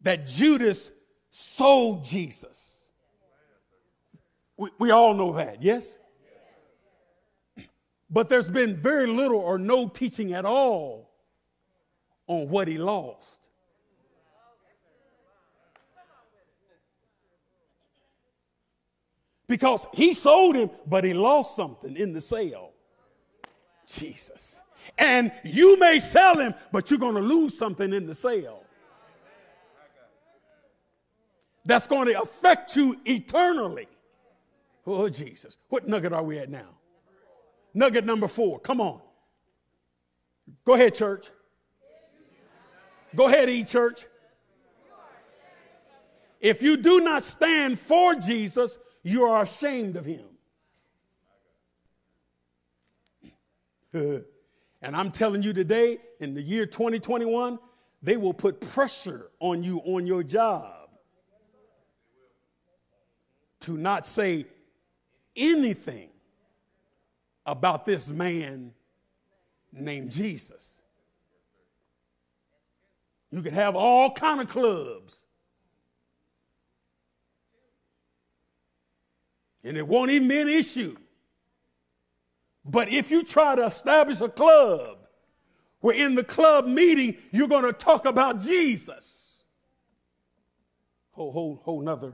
that 0.00 0.26
Judas 0.26 0.90
sold 1.30 2.04
Jesus. 2.04 2.86
We, 4.56 4.70
we 4.78 4.90
all 4.90 5.14
know 5.14 5.34
that, 5.34 5.62
yes? 5.62 5.98
But 8.08 8.28
there's 8.28 8.48
been 8.50 8.76
very 8.76 9.06
little 9.06 9.38
or 9.38 9.58
no 9.58 9.86
teaching 9.88 10.32
at 10.32 10.44
all 10.44 11.10
on 12.26 12.48
what 12.48 12.66
he 12.68 12.78
lost. 12.78 13.39
Because 19.50 19.84
he 19.92 20.14
sold 20.14 20.54
him, 20.54 20.70
but 20.86 21.02
he 21.02 21.12
lost 21.12 21.56
something 21.56 21.96
in 21.96 22.12
the 22.12 22.20
sale. 22.20 22.70
Jesus. 23.88 24.60
And 24.96 25.32
you 25.42 25.76
may 25.76 25.98
sell 25.98 26.38
him, 26.38 26.54
but 26.70 26.88
you're 26.88 27.00
going 27.00 27.16
to 27.16 27.20
lose 27.20 27.58
something 27.58 27.92
in 27.92 28.06
the 28.06 28.14
sale. 28.14 28.62
That's 31.64 31.88
going 31.88 32.06
to 32.06 32.22
affect 32.22 32.76
you 32.76 32.96
eternally. 33.04 33.88
Oh, 34.86 35.08
Jesus. 35.08 35.58
What 35.68 35.88
nugget 35.88 36.12
are 36.12 36.22
we 36.22 36.38
at 36.38 36.48
now? 36.48 36.68
Nugget 37.74 38.06
number 38.06 38.28
four. 38.28 38.60
Come 38.60 38.80
on. 38.80 39.00
Go 40.64 40.74
ahead, 40.74 40.94
church. 40.94 41.28
Go 43.16 43.26
ahead, 43.26 43.50
E 43.50 43.64
church. 43.64 44.06
If 46.40 46.62
you 46.62 46.76
do 46.76 47.00
not 47.00 47.24
stand 47.24 47.80
for 47.80 48.14
Jesus, 48.14 48.78
you 49.02 49.24
are 49.24 49.42
ashamed 49.42 49.96
of 49.96 50.04
him. 50.04 50.24
and 54.82 54.96
I'm 54.96 55.10
telling 55.10 55.42
you 55.42 55.52
today, 55.52 55.98
in 56.20 56.34
the 56.34 56.42
year 56.42 56.66
2021, 56.66 57.58
they 58.02 58.16
will 58.16 58.34
put 58.34 58.60
pressure 58.60 59.30
on 59.40 59.62
you 59.62 59.78
on 59.84 60.06
your 60.06 60.22
job 60.22 60.88
to 63.60 63.76
not 63.76 64.06
say 64.06 64.46
anything 65.36 66.08
about 67.46 67.84
this 67.84 68.10
man 68.10 68.72
named 69.72 70.10
Jesus. 70.10 70.80
You 73.30 73.42
can 73.42 73.54
have 73.54 73.76
all 73.76 74.10
kind 74.10 74.40
of 74.40 74.48
clubs. 74.48 75.22
And 79.64 79.76
it 79.76 79.86
won't 79.86 80.10
even 80.10 80.28
be 80.28 80.40
an 80.40 80.48
issue. 80.48 80.96
But 82.64 82.88
if 82.88 83.10
you 83.10 83.24
try 83.24 83.56
to 83.56 83.66
establish 83.66 84.20
a 84.20 84.28
club 84.28 84.98
where 85.80 85.94
in 85.94 86.14
the 86.14 86.24
club 86.24 86.66
meeting 86.66 87.16
you're 87.30 87.48
going 87.48 87.64
to 87.64 87.72
talk 87.72 88.04
about 88.04 88.40
Jesus, 88.40 89.42
whole, 91.10 91.32
whole, 91.32 91.60
whole 91.62 91.80
nother, 91.80 92.12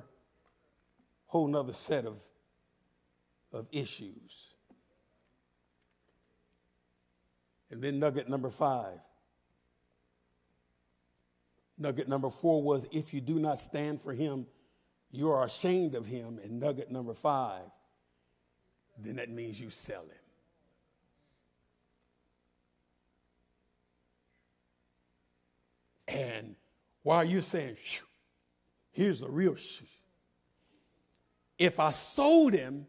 whole 1.27 1.49
nother 1.49 1.73
set 1.73 2.07
of, 2.07 2.23
of 3.53 3.67
issues. 3.73 4.55
And 7.71 7.83
then 7.83 7.99
nugget 7.99 8.29
number 8.29 8.51
five. 8.51 8.99
Nugget 11.79 12.09
number 12.09 12.31
four 12.31 12.63
was 12.63 12.87
if 12.91 13.13
you 13.13 13.21
do 13.21 13.39
not 13.39 13.59
stand 13.59 14.01
for 14.01 14.15
him, 14.15 14.47
you 15.11 15.31
are 15.31 15.45
ashamed 15.45 15.95
of 15.95 16.07
him. 16.07 16.41
And 16.43 16.61
nugget 16.61 16.91
number 16.91 17.15
five, 17.15 17.65
then 18.99 19.17
that 19.17 19.31
means 19.31 19.61
you 19.61 19.71
sell 19.71 20.03
him. 20.03 20.11
And 26.09 26.57
while 27.03 27.25
you're 27.25 27.43
saying, 27.43 27.77
here's 28.93 29.21
the 29.21 29.29
real 29.29 29.57
shh. 29.57 29.83
If 31.59 31.81
I 31.81 31.91
sold 31.91 32.53
him 32.53 32.87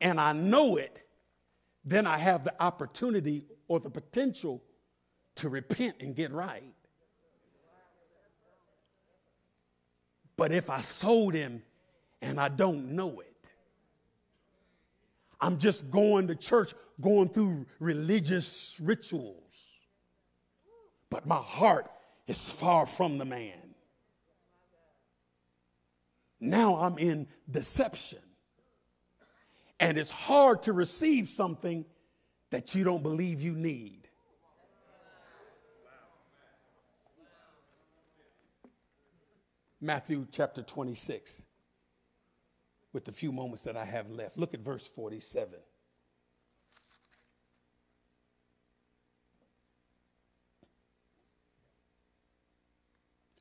and 0.00 0.20
I 0.20 0.32
know 0.32 0.76
it, 0.76 1.06
then 1.84 2.06
I 2.06 2.18
have 2.18 2.44
the 2.44 2.54
opportunity 2.62 3.46
or 3.68 3.80
the 3.80 3.90
potential 3.90 4.62
to 5.36 5.48
repent 5.48 5.96
and 6.00 6.14
get 6.14 6.32
right. 6.32 6.62
But 10.42 10.50
if 10.50 10.70
I 10.70 10.80
sold 10.80 11.34
him 11.34 11.62
and 12.20 12.40
I 12.40 12.48
don't 12.48 12.96
know 12.96 13.20
it, 13.20 13.46
I'm 15.40 15.56
just 15.56 15.88
going 15.88 16.26
to 16.26 16.34
church, 16.34 16.74
going 17.00 17.28
through 17.28 17.66
religious 17.78 18.76
rituals. 18.82 19.54
But 21.10 21.28
my 21.28 21.36
heart 21.36 21.88
is 22.26 22.50
far 22.50 22.86
from 22.86 23.18
the 23.18 23.24
man. 23.24 23.76
Now 26.40 26.74
I'm 26.74 26.98
in 26.98 27.28
deception. 27.48 28.18
And 29.78 29.96
it's 29.96 30.10
hard 30.10 30.64
to 30.64 30.72
receive 30.72 31.28
something 31.28 31.84
that 32.50 32.74
you 32.74 32.82
don't 32.82 33.04
believe 33.04 33.40
you 33.40 33.52
need. 33.52 34.01
Matthew 39.84 40.28
chapter 40.30 40.62
26, 40.62 41.42
with 42.92 43.04
the 43.04 43.10
few 43.10 43.32
moments 43.32 43.64
that 43.64 43.76
I 43.76 43.84
have 43.84 44.08
left. 44.10 44.38
Look 44.38 44.54
at 44.54 44.60
verse 44.60 44.86
47. 44.86 45.58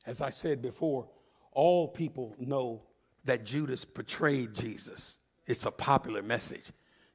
As 0.08 0.20
I 0.20 0.32
said 0.32 0.64
before, 0.64 1.08
all 1.52 1.88
people 1.88 2.36
know 2.40 2.82
that 3.24 3.46
Judas 3.46 3.86
betrayed 3.86 4.56
Jesus. 4.56 5.20
It's 5.46 5.68
a 5.68 5.72
popular 5.72 6.24
message. 6.24 6.72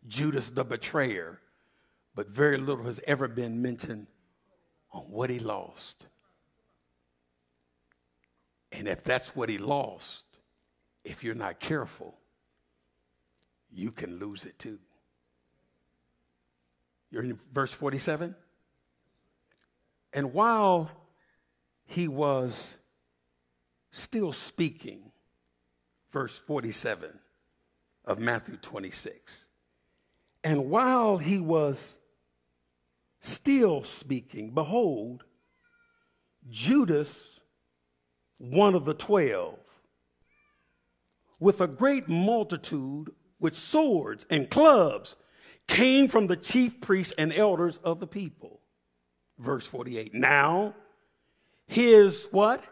Judas 0.07 0.51
the 0.51 0.65
betrayer. 0.65 1.41
But 2.15 2.29
very 2.29 2.59
little 2.59 2.85
has 2.85 3.01
ever 3.09 3.27
been 3.27 3.61
mentioned 3.61 4.07
on 4.93 5.03
what 5.03 5.31
he 5.31 5.41
lost. 5.41 6.07
And 8.73 8.89
if 8.89 9.05
that's 9.05 9.35
what 9.35 9.49
he 9.49 9.59
lost, 9.59 10.25
if 11.05 11.23
you're 11.23 11.35
not 11.35 11.61
careful, 11.61 12.19
you 13.71 13.91
can 13.91 14.19
lose 14.19 14.45
it 14.45 14.59
too. 14.59 14.79
You're 17.11 17.23
in 17.23 17.39
verse 17.53 17.73
47? 17.73 18.35
And 20.13 20.33
while 20.33 20.91
he 21.85 22.09
was 22.09 22.79
still 23.91 24.33
speaking, 24.33 25.13
verse 26.11 26.39
47 26.39 27.19
of 28.05 28.19
Matthew 28.19 28.57
26, 28.57 29.49
and 30.43 30.71
while 30.71 31.19
he 31.19 31.41
was 31.41 31.99
still 33.21 33.83
speaking, 33.85 34.53
behold, 34.53 35.25
Judas 36.49 37.36
one 38.39 38.75
of 38.75 38.85
the 38.85 38.95
twelve, 38.95 39.59
with 41.39 41.61
a 41.61 41.67
great 41.67 42.09
multitude 42.09 43.11
with 43.39 43.55
swords 43.55 44.25
and 44.31 44.51
clubs, 44.51 45.17
came 45.67 46.09
from 46.09 46.27
the 46.27 46.37
chief 46.37 46.81
priests 46.81 47.15
and 47.19 47.33
elders 47.33 47.79
of 47.79 48.01
the 48.01 48.07
people. 48.07 48.61
Verse 49.39 49.67
48. 49.67 50.15
Now, 50.15 50.75
his 51.67 52.29
what? 52.31 52.65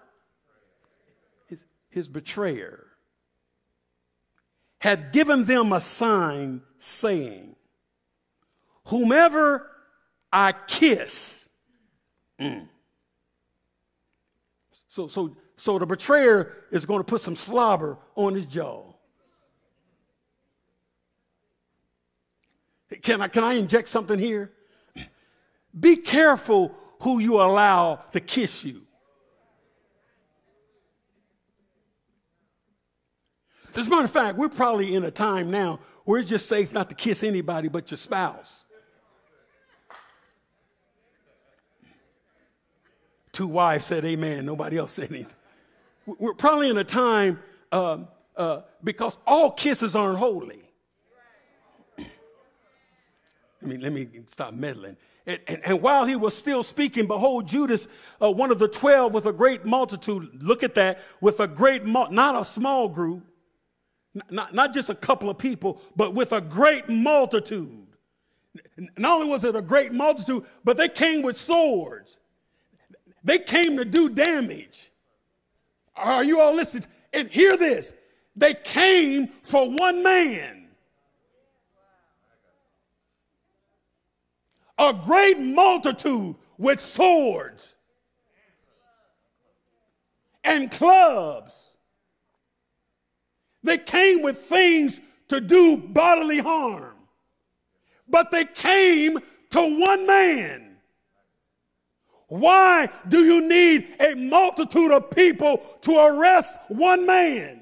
His, 1.49 1.65
his 1.91 2.09
betrayer 2.09 2.87
had 4.79 5.13
given 5.13 5.45
them 5.45 5.73
a 5.73 5.81
sign 5.81 6.63
saying, 6.79 7.57
Whomever 8.89 9.71
I 10.31 10.53
kiss. 10.53 11.49
Mm. 12.39 12.69
So, 14.89 15.09
so 15.09 15.35
so 15.65 15.79
the 15.79 15.87
betrayer 15.87 16.53
is 16.71 16.85
going 16.85 17.01
to 17.01 17.05
put 17.05 17.23
some 17.23 17.35
slobber 17.35 17.97
on 18.17 18.35
his 18.35 18.45
jaw. 18.45 18.83
Can 23.01 23.23
I, 23.23 23.29
can 23.29 23.45
I 23.45 23.55
inject 23.55 23.89
something 23.89 24.19
here? 24.19 24.53
Be 25.81 25.97
careful 25.97 26.75
who 27.01 27.19
you 27.19 27.41
allow 27.41 28.03
to 28.13 28.21
kiss 28.21 28.63
you. 28.63 28.83
As 33.75 33.87
a 33.87 33.91
matter 33.91 34.05
of 34.05 34.11
fact, 34.11 34.37
we're 34.37 34.51
probably 34.51 34.95
in 34.95 35.03
a 35.05 35.11
time 35.11 35.51
now 35.51 35.81
where 36.05 36.21
it's 36.21 36.29
just 36.29 36.47
safe 36.47 36.75
not 36.75 36.91
to 36.91 36.95
kiss 36.95 37.23
anybody 37.23 37.69
but 37.69 37.91
your 37.91 37.97
spouse. 37.97 38.67
Two 43.33 43.47
wives 43.47 43.87
said 43.87 44.05
amen, 44.05 44.45
nobody 44.45 44.77
else 44.77 44.93
said 44.93 45.11
anything 45.11 45.35
we're 46.07 46.35
probably 46.35 46.71
in 46.71 46.79
a 46.79 46.85
time 46.85 47.39
uh, 47.73 47.99
uh, 48.37 48.61
because 48.83 49.17
all 49.27 49.51
kisses 49.51 49.97
aren't 49.97 50.19
holy. 50.19 50.63
I 51.99 52.05
mean, 53.63 53.81
let 53.81 53.93
me 53.93 54.09
stop 54.27 54.55
meddling. 54.55 54.97
And, 55.27 55.41
and, 55.47 55.61
and, 55.65 55.81
while 55.81 56.05
he 56.05 56.17
was 56.17 56.37
still 56.37 56.63
speaking, 56.63 57.07
behold, 57.07 57.49
Judas, 57.49 57.89
uh, 58.21 58.31
one 58.31 58.51
of 58.51 58.59
the 58.59 58.69
twelve, 58.69 59.15
with 59.15 59.25
a 59.25 59.33
great 59.33 59.65
multitude, 59.65 60.43
look 60.43 60.63
at 60.63 60.75
that, 60.75 61.01
with 61.23 61.41
a 61.41 61.49
great, 61.49 61.87
not 61.87 62.39
a 62.39 62.45
small 62.45 62.89
group, 62.89 63.25
not, 64.31 64.55
not 64.55 64.75
just 64.75 64.91
a 64.91 64.95
couple 64.95 65.31
of 65.31 65.39
people, 65.39 65.81
but 65.97 66.15
with 66.15 66.33
a 66.33 66.43
great 66.43 66.91
multitude. 66.91 67.87
Not 68.99 69.21
only 69.21 69.29
was 69.29 69.45
it 69.45 69.57
a 69.57 69.63
great 69.63 69.93
multitude, 69.93 70.45
but 70.63 70.77
they 70.77 70.89
came 70.89 71.23
with 71.23 71.39
swords. 71.39 72.19
They 73.23 73.39
came 73.39 73.79
to 73.79 73.85
do 73.85 74.11
damage. 74.11 74.91
Are 75.97 76.25
you 76.25 76.41
all 76.41 76.55
listening? 76.55 76.87
And 77.13 77.29
hear 77.29 77.57
this 77.57 77.95
they 78.37 78.55
came 78.55 79.29
for 79.43 79.71
one 79.71 80.03
man. 80.03 80.69
A 84.77 84.93
great 84.93 85.39
multitude 85.39 86.35
with 86.59 86.81
swords 86.81 87.77
and 90.43 90.71
clubs. 90.71 91.59
They 93.63 93.79
came 93.79 94.21
with 94.21 94.37
things 94.39 95.01
to 95.29 95.41
do 95.41 95.77
bodily 95.77 96.39
harm, 96.39 96.97
but 98.09 98.31
they 98.31 98.45
came 98.45 99.19
to 99.51 99.81
one 99.81 100.07
man. 100.07 100.64
Why 102.29 102.89
do 103.09 103.25
you 103.25 103.41
need 103.41 103.95
a 104.01 104.15
multitude 104.15 104.91
of 104.91 105.11
people 105.11 105.59
to 105.83 105.99
arrest 105.99 106.59
one 106.69 107.07
man? 107.07 107.61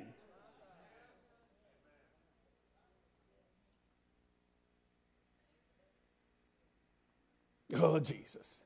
Oh, 7.75 7.99
Jesus. 7.99 8.63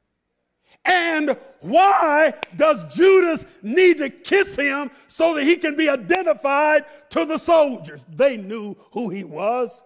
And 0.84 1.36
why 1.60 2.32
does 2.54 2.84
Judas 2.94 3.44
need 3.62 3.98
to 3.98 4.08
kiss 4.08 4.54
him 4.54 4.90
so 5.08 5.34
that 5.34 5.44
he 5.44 5.56
can 5.56 5.76
be 5.76 5.88
identified 5.88 6.84
to 7.10 7.24
the 7.24 7.38
soldiers? 7.38 8.06
They 8.08 8.36
knew 8.36 8.76
who 8.92 9.08
he 9.08 9.24
was. 9.24 9.82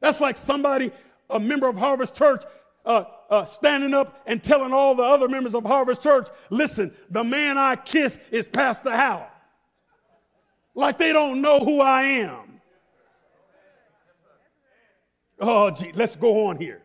That's 0.00 0.20
like 0.20 0.36
somebody, 0.36 0.90
a 1.28 1.40
member 1.40 1.68
of 1.68 1.76
Harvest 1.76 2.14
Church, 2.14 2.44
uh, 2.84 3.04
uh, 3.28 3.44
standing 3.44 3.94
up 3.94 4.22
and 4.26 4.42
telling 4.42 4.72
all 4.72 4.94
the 4.94 5.02
other 5.02 5.28
members 5.28 5.54
of 5.54 5.64
Harvest 5.64 6.02
Church, 6.02 6.28
listen, 6.50 6.94
the 7.10 7.24
man 7.24 7.58
I 7.58 7.76
kiss 7.76 8.18
is 8.30 8.48
Pastor 8.48 8.90
Howell. 8.90 9.28
Like 10.74 10.96
they 10.96 11.12
don't 11.12 11.42
know 11.42 11.58
who 11.60 11.80
I 11.80 12.02
am. 12.02 12.60
Oh, 15.40 15.70
gee, 15.70 15.92
let's 15.92 16.16
go 16.16 16.46
on 16.46 16.56
here. 16.56 16.82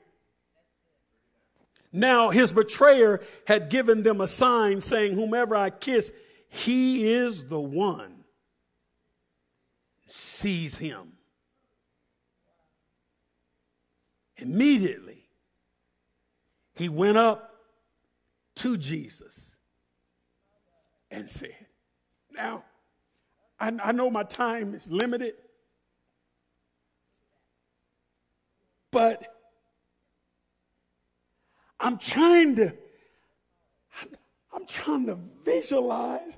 Now, 1.91 2.32
his 2.32 2.52
betrayer 2.52 3.21
had 3.45 3.69
given 3.69 4.02
them 4.02 4.19
a 4.19 4.28
sign 4.28 4.82
saying, 4.82 5.13
Whomever 5.13 5.56
I 5.56 5.69
kiss, 5.69 6.12
he 6.49 7.13
is 7.13 7.45
the 7.45 7.60
one. 7.60 8.23
Seize 10.08 10.78
him. 10.78 11.13
Immediately, 14.38 15.24
he 16.76 16.89
went 16.89 17.17
up 17.17 17.54
to 18.56 18.78
Jesus 18.78 19.56
and 21.12 21.30
said, 21.30 21.56
Now, 22.32 22.63
I, 23.60 23.72
I 23.84 23.91
know 23.91 24.10
my 24.10 24.24
time 24.24 24.74
is 24.74 24.89
limited. 24.89 25.36
But 28.91 29.24
I'm 31.80 31.98
trying 31.98 32.56
to, 32.58 32.74
I'm, 34.02 34.10
I'm 34.54 34.65
trying 34.65 35.06
to 35.08 35.17
visualize 35.43 36.38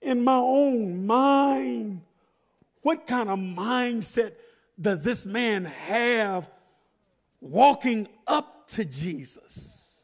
in 0.00 0.22
my 0.22 0.36
own 0.36 1.06
mind 1.06 2.02
what 2.82 3.06
kind 3.06 3.30
of 3.30 3.38
mindset 3.38 4.32
does 4.80 5.04
this 5.04 5.24
man 5.24 5.64
have 5.64 6.50
walking 7.42 8.08
up 8.26 8.68
to 8.68 8.84
Jesus 8.84 10.00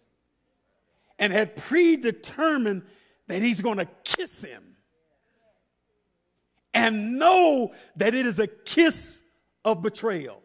and 1.18 1.32
had 1.32 1.56
predetermined 1.56 2.82
that 3.28 3.40
he's 3.40 3.62
going 3.62 3.78
to 3.78 3.88
kiss 4.04 4.42
him 4.42 4.76
and 6.74 7.18
know 7.18 7.72
that 7.96 8.14
it 8.14 8.26
is 8.26 8.38
a 8.38 8.46
kiss 8.46 9.22
of 9.64 9.80
betrayal 9.82 10.42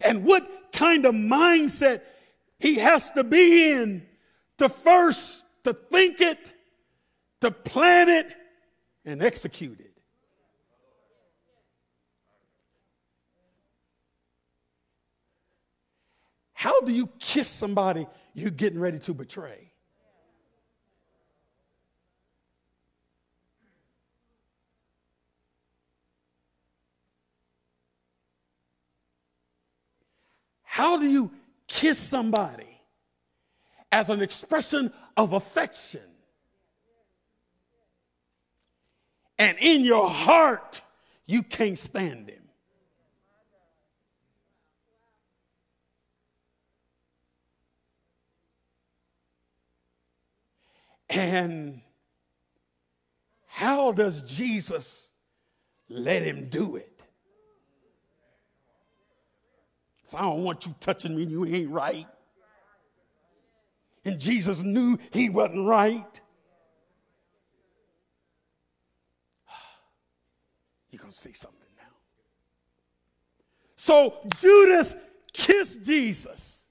and 0.00 0.24
what 0.24 0.72
kind 0.72 1.04
of 1.04 1.14
mindset 1.14 2.02
he 2.58 2.76
has 2.76 3.10
to 3.12 3.24
be 3.24 3.72
in 3.72 4.06
to 4.58 4.68
first 4.68 5.44
to 5.64 5.72
think 5.72 6.20
it, 6.20 6.52
to 7.40 7.50
plan 7.50 8.08
it, 8.08 8.32
and 9.04 9.22
execute 9.22 9.80
it. 9.80 9.95
How 16.66 16.80
do 16.80 16.90
you 16.90 17.08
kiss 17.20 17.48
somebody 17.48 18.08
you're 18.34 18.50
getting 18.50 18.80
ready 18.80 18.98
to 18.98 19.14
betray? 19.14 19.70
How 30.64 30.98
do 30.98 31.06
you 31.06 31.30
kiss 31.68 32.00
somebody 32.00 32.80
as 33.92 34.10
an 34.10 34.20
expression 34.20 34.92
of 35.16 35.34
affection? 35.34 36.00
And 39.38 39.56
in 39.60 39.84
your 39.84 40.10
heart, 40.10 40.82
you 41.26 41.44
can't 41.44 41.78
stand 41.78 42.28
him. 42.28 42.45
And 51.08 51.80
how 53.46 53.92
does 53.92 54.20
Jesus 54.22 55.10
let 55.88 56.22
him 56.22 56.48
do 56.48 56.76
it? 56.76 57.02
So 60.06 60.18
I 60.18 60.22
don't 60.22 60.44
want 60.44 60.66
you 60.66 60.74
touching 60.78 61.16
me, 61.16 61.24
you 61.24 61.44
ain't 61.46 61.70
right. 61.70 62.06
And 64.04 64.20
Jesus 64.20 64.62
knew 64.62 64.98
he 65.10 65.30
wasn't 65.30 65.66
right. 65.66 66.20
You're 70.90 71.00
going 71.00 71.12
to 71.12 71.18
see 71.18 71.32
something 71.32 71.58
now. 71.76 71.82
So 73.76 74.18
Judas 74.38 74.94
kissed 75.32 75.82
Jesus 75.82 76.64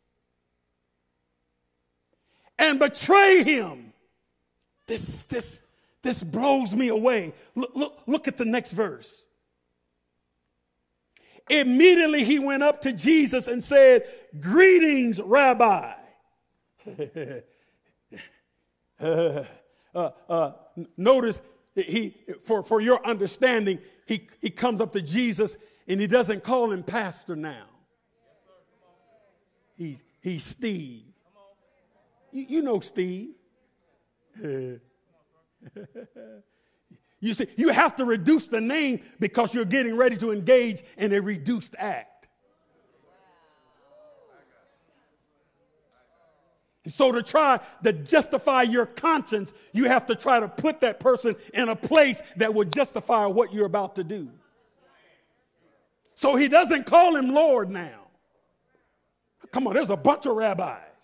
and 2.58 2.80
betrayed 2.80 3.46
him. 3.46 3.94
This, 4.88 5.24
this, 5.24 5.62
this 6.02 6.24
blows 6.24 6.76
me 6.76 6.90
away. 6.90 7.34
Look, 7.56 7.72
look, 7.76 8.00
look 8.06 8.28
at 8.28 8.38
the 8.38 8.46
next 8.46 8.72
verse. 8.72 9.26
Immediately 11.50 12.24
he 12.24 12.40
went 12.40 12.64
up 12.64 12.82
to 12.82 12.92
Jesus 12.92 13.48
and 13.48 13.64
said, 13.64 14.04
Greetings, 14.40 15.22
Rabbi. 15.22 15.94
uh, 19.00 19.44
uh, 19.94 20.52
notice 20.98 21.42
he, 21.76 22.16
for, 22.44 22.64
for 22.64 22.82
your 22.82 23.06
understanding, 23.06 23.80
he, 24.08 24.28
he 24.42 24.50
comes 24.50 24.82
up 24.82 24.92
to 24.94 25.02
Jesus 25.02 25.58
and 25.88 26.00
he 26.00 26.08
doesn't 26.08 26.44
call 26.44 26.72
him 26.72 26.84
pastor 26.84 27.36
now. 27.36 27.66
He, 29.78 30.00
he's 30.22 30.44
Steve. 30.44 31.04
You, 32.32 32.46
you 32.50 32.62
know 32.62 32.80
Steve. 32.80 33.34
You 37.26 37.34
see, 37.34 37.48
you 37.56 37.70
have 37.70 37.96
to 37.96 38.06
reduce 38.06 38.48
the 38.48 38.62
name 38.62 39.02
because 39.20 39.52
you're 39.52 39.66
getting 39.66 39.96
ready 39.96 40.16
to 40.18 40.32
engage 40.32 40.84
in 40.96 41.12
a 41.12 41.20
reduced 41.20 41.74
act. 41.80 42.28
So, 46.88 47.12
to 47.12 47.24
try 47.24 47.60
to 47.84 47.94
justify 47.94 48.62
your 48.62 48.86
conscience, 48.86 49.54
you 49.74 49.86
have 49.86 50.06
to 50.06 50.16
try 50.16 50.40
to 50.40 50.48
put 50.48 50.82
that 50.82 51.00
person 51.00 51.36
in 51.52 51.70
a 51.70 51.76
place 51.76 52.22
that 52.36 52.54
would 52.54 52.72
justify 52.72 53.26
what 53.26 53.52
you're 53.52 53.66
about 53.66 53.96
to 53.96 54.04
do. 54.04 54.30
So, 56.14 56.36
he 56.36 56.48
doesn't 56.48 56.86
call 56.86 57.16
him 57.16 57.34
Lord 57.34 57.72
now. 57.72 58.02
Come 59.52 59.66
on, 59.66 59.74
there's 59.74 59.90
a 59.90 59.98
bunch 59.98 60.28
of 60.28 60.36
rabbis. 60.36 60.95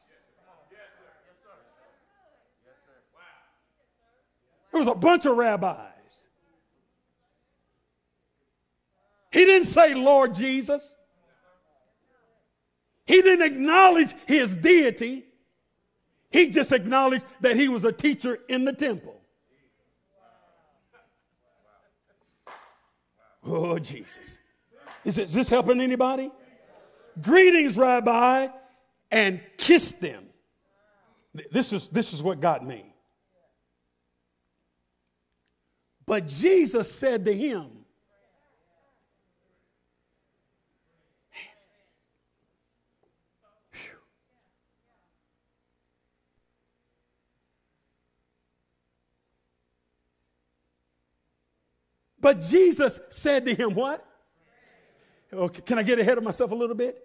There 4.71 4.79
was 4.79 4.87
a 4.87 4.95
bunch 4.95 5.25
of 5.25 5.37
rabbis. 5.37 5.77
He 9.31 9.45
didn't 9.45 9.67
say, 9.67 9.93
Lord 9.93 10.35
Jesus. 10.35 10.95
He 13.05 13.21
didn't 13.21 13.45
acknowledge 13.45 14.13
his 14.25 14.55
deity. 14.57 15.25
He 16.29 16.49
just 16.49 16.71
acknowledged 16.71 17.25
that 17.41 17.55
he 17.55 17.67
was 17.67 17.83
a 17.83 17.91
teacher 17.91 18.39
in 18.47 18.65
the 18.65 18.73
temple. 18.73 19.19
Oh, 23.43 23.77
Jesus. 23.79 24.37
Is, 25.03 25.17
it, 25.17 25.25
is 25.25 25.33
this 25.33 25.49
helping 25.49 25.81
anybody? 25.81 26.31
Greetings, 27.21 27.77
Rabbi, 27.77 28.47
and 29.09 29.41
kiss 29.57 29.93
them. 29.93 30.25
This 31.51 31.73
is, 31.73 31.87
this 31.89 32.13
is 32.13 32.21
what 32.21 32.39
got 32.39 32.65
me. 32.65 32.90
But 36.11 36.27
Jesus 36.27 36.91
said 36.91 37.23
to 37.23 37.33
him, 37.33 37.67
But 52.19 52.41
Jesus 52.41 52.99
said 53.07 53.45
to 53.45 53.55
him, 53.55 53.73
What? 53.73 54.05
Okay, 55.31 55.61
can 55.61 55.79
I 55.79 55.83
get 55.83 55.97
ahead 55.97 56.17
of 56.17 56.25
myself 56.25 56.51
a 56.51 56.55
little 56.55 56.75
bit? 56.75 57.01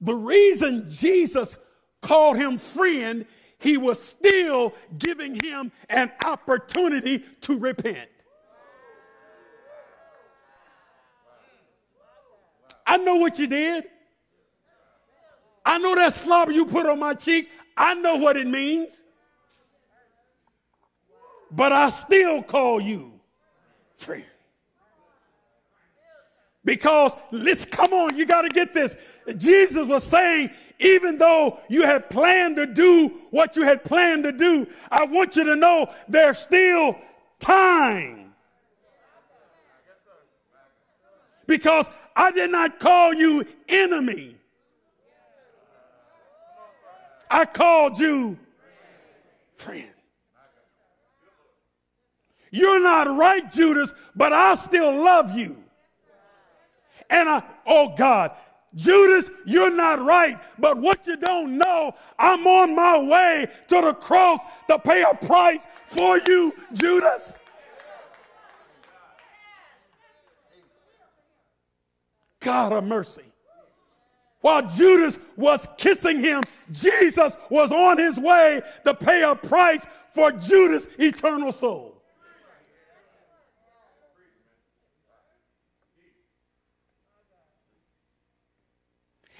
The 0.00 0.14
reason 0.14 0.86
Jesus 0.88 1.58
called 2.00 2.36
him 2.36 2.58
friend, 2.58 3.26
he 3.58 3.76
was 3.76 4.02
still 4.02 4.74
giving 4.98 5.34
him 5.34 5.72
an 5.88 6.12
opportunity 6.24 7.24
to 7.42 7.58
repent. 7.58 8.08
I 12.86 12.96
know 12.96 13.16
what 13.16 13.38
you 13.38 13.46
did. 13.46 13.84
I 15.64 15.76
know 15.78 15.94
that 15.94 16.14
slobber 16.14 16.52
you 16.52 16.64
put 16.64 16.86
on 16.86 16.98
my 16.98 17.12
cheek. 17.14 17.50
I 17.76 17.94
know 17.94 18.16
what 18.16 18.36
it 18.36 18.46
means. 18.46 19.04
But 21.50 21.72
I 21.72 21.90
still 21.90 22.42
call 22.42 22.80
you 22.80 23.12
friend. 23.96 24.24
Because 26.64 27.14
let's 27.30 27.64
come 27.64 27.92
on, 27.92 28.16
you 28.16 28.26
got 28.26 28.42
to 28.42 28.48
get 28.48 28.72
this. 28.74 28.96
Jesus 29.36 29.88
was 29.88 30.04
saying, 30.04 30.50
even 30.78 31.16
though 31.18 31.58
you 31.68 31.82
had 31.82 32.10
planned 32.10 32.56
to 32.56 32.66
do 32.66 33.08
what 33.30 33.56
you 33.56 33.62
had 33.62 33.84
planned 33.84 34.24
to 34.24 34.32
do, 34.32 34.66
I 34.90 35.04
want 35.04 35.36
you 35.36 35.44
to 35.44 35.56
know 35.56 35.92
there's 36.08 36.38
still 36.38 36.96
time. 37.38 38.34
Because 41.46 41.90
I 42.14 42.30
did 42.30 42.50
not 42.50 42.78
call 42.78 43.14
you 43.14 43.46
enemy. 43.68 44.36
I 47.30 47.44
called 47.44 47.98
you 47.98 48.38
friend. 49.56 49.88
You're 52.50 52.80
not 52.80 53.16
right, 53.16 53.50
Judas, 53.50 53.92
but 54.16 54.32
I 54.32 54.54
still 54.54 54.92
love 55.02 55.36
you. 55.36 55.56
And 57.10 57.28
I, 57.28 57.42
oh 57.66 57.94
God, 57.96 58.32
Judas, 58.74 59.30
you're 59.46 59.74
not 59.74 60.04
right, 60.04 60.38
but 60.58 60.76
what 60.76 61.06
you 61.06 61.16
don't 61.16 61.56
know, 61.56 61.94
I'm 62.18 62.46
on 62.46 62.76
my 62.76 62.98
way 62.98 63.46
to 63.68 63.80
the 63.80 63.94
cross 63.94 64.40
to 64.68 64.78
pay 64.78 65.02
a 65.02 65.14
price 65.26 65.66
for 65.86 66.18
you, 66.18 66.54
Judas. 66.74 67.38
God 72.40 72.72
of 72.72 72.84
mercy. 72.84 73.24
While 74.40 74.68
Judas 74.68 75.18
was 75.36 75.66
kissing 75.76 76.20
him, 76.20 76.42
Jesus 76.70 77.36
was 77.50 77.72
on 77.72 77.98
his 77.98 78.18
way 78.18 78.60
to 78.84 78.94
pay 78.94 79.22
a 79.22 79.34
price 79.34 79.84
for 80.14 80.30
Judas' 80.30 80.86
eternal 80.98 81.50
soul. 81.50 81.87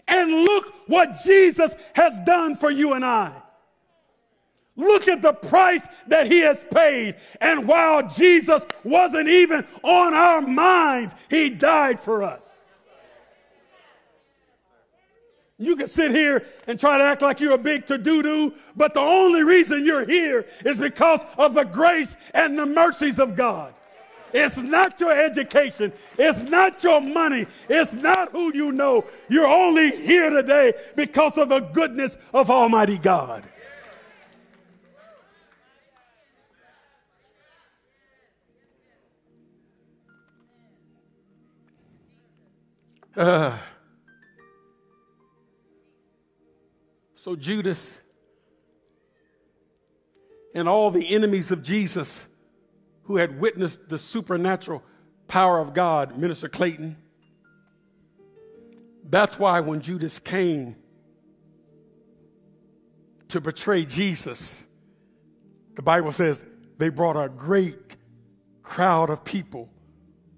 And 0.08 0.32
look 0.32 0.74
what 0.86 1.18
Jesus 1.24 1.76
has 1.94 2.18
done 2.20 2.56
for 2.56 2.70
you 2.70 2.94
and 2.94 3.04
I. 3.04 3.32
Look 4.76 5.08
at 5.08 5.22
the 5.22 5.32
price 5.32 5.86
that 6.06 6.30
he 6.30 6.38
has 6.40 6.64
paid. 6.72 7.16
And 7.40 7.66
while 7.66 8.08
Jesus 8.08 8.64
wasn't 8.84 9.28
even 9.28 9.66
on 9.82 10.14
our 10.14 10.40
minds, 10.40 11.14
he 11.28 11.50
died 11.50 12.00
for 12.00 12.22
us. 12.22 12.64
You 15.58 15.74
can 15.74 15.88
sit 15.88 16.12
here 16.12 16.46
and 16.68 16.78
try 16.78 16.98
to 16.98 17.04
act 17.04 17.20
like 17.22 17.40
you're 17.40 17.54
a 17.54 17.58
big 17.58 17.86
to 17.86 17.98
do 17.98 18.22
do, 18.22 18.54
but 18.76 18.94
the 18.94 19.00
only 19.00 19.42
reason 19.42 19.84
you're 19.84 20.06
here 20.06 20.46
is 20.64 20.78
because 20.78 21.20
of 21.36 21.54
the 21.54 21.64
grace 21.64 22.16
and 22.32 22.56
the 22.56 22.64
mercies 22.64 23.18
of 23.18 23.34
God. 23.34 23.74
It's 24.32 24.58
not 24.58 25.00
your 25.00 25.12
education. 25.12 25.92
It's 26.18 26.42
not 26.42 26.82
your 26.84 27.00
money. 27.00 27.46
It's 27.68 27.94
not 27.94 28.32
who 28.32 28.54
you 28.54 28.72
know. 28.72 29.04
You're 29.28 29.46
only 29.46 29.90
here 29.90 30.30
today 30.30 30.74
because 30.96 31.38
of 31.38 31.48
the 31.48 31.60
goodness 31.60 32.16
of 32.32 32.50
Almighty 32.50 32.98
God. 32.98 33.44
Uh, 43.16 43.58
so 47.16 47.34
Judas 47.34 48.00
and 50.54 50.68
all 50.68 50.92
the 50.92 51.12
enemies 51.12 51.50
of 51.50 51.64
Jesus 51.64 52.27
who 53.08 53.16
had 53.16 53.40
witnessed 53.40 53.88
the 53.88 53.98
supernatural 53.98 54.82
power 55.28 55.58
of 55.58 55.72
God, 55.72 56.18
Minister 56.18 56.46
Clayton. 56.46 56.98
That's 59.02 59.38
why 59.38 59.60
when 59.60 59.80
Judas 59.80 60.18
came 60.18 60.76
to 63.28 63.40
betray 63.40 63.86
Jesus, 63.86 64.62
the 65.74 65.80
Bible 65.80 66.12
says 66.12 66.44
they 66.76 66.90
brought 66.90 67.16
a 67.16 67.30
great 67.30 67.78
crowd 68.62 69.08
of 69.08 69.24
people 69.24 69.70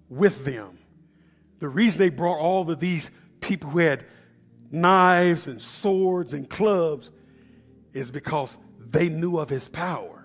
with 0.08 0.44
them. 0.44 0.78
The 1.58 1.68
reason 1.68 1.98
they 1.98 2.10
brought 2.10 2.38
all 2.38 2.70
of 2.70 2.78
these 2.78 3.10
people 3.40 3.70
who 3.70 3.80
had 3.80 4.06
knives 4.70 5.48
and 5.48 5.60
swords 5.60 6.34
and 6.34 6.48
clubs 6.48 7.10
is 7.92 8.12
because 8.12 8.56
they 8.78 9.08
knew 9.08 9.38
of 9.38 9.48
his 9.48 9.66
power. 9.66 10.19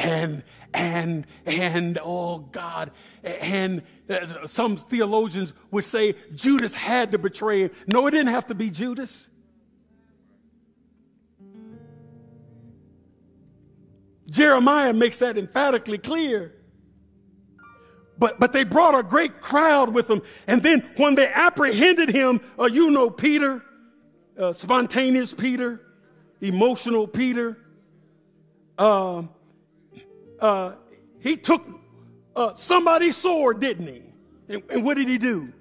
And 0.00 0.42
and 0.72 1.26
and 1.46 1.98
oh 2.02 2.38
God, 2.38 2.90
and 3.22 3.82
uh, 4.08 4.46
some 4.46 4.76
theologians 4.76 5.52
would 5.70 5.84
say 5.84 6.14
Judas 6.34 6.74
had 6.74 7.12
to 7.12 7.18
betray 7.18 7.64
him. 7.64 7.70
No, 7.86 8.06
it 8.06 8.12
didn't 8.12 8.32
have 8.32 8.46
to 8.46 8.54
be 8.54 8.70
Judas. 8.70 9.28
Jeremiah 14.30 14.92
makes 14.92 15.18
that 15.18 15.36
emphatically 15.36 15.98
clear. 15.98 16.54
But, 18.16 18.38
but 18.38 18.52
they 18.52 18.64
brought 18.64 18.94
a 18.94 19.02
great 19.02 19.40
crowd 19.40 19.94
with 19.94 20.06
them. 20.06 20.22
And 20.46 20.62
then 20.62 20.88
when 20.96 21.14
they 21.14 21.26
apprehended 21.26 22.10
him, 22.10 22.40
uh, 22.58 22.66
you 22.66 22.90
know 22.90 23.08
Peter, 23.10 23.62
uh, 24.38 24.52
spontaneous 24.52 25.32
Peter, 25.32 25.80
emotional 26.40 27.08
Peter, 27.08 27.58
uh, 28.78 29.22
uh, 30.40 30.72
he 31.20 31.36
took 31.36 31.66
uh, 32.34 32.54
somebody's 32.54 33.16
sword, 33.16 33.60
didn't 33.60 33.86
he? 33.86 34.02
And, 34.48 34.62
and 34.70 34.84
what 34.84 34.96
did 34.96 35.08
he 35.08 35.18
do? 35.18 35.52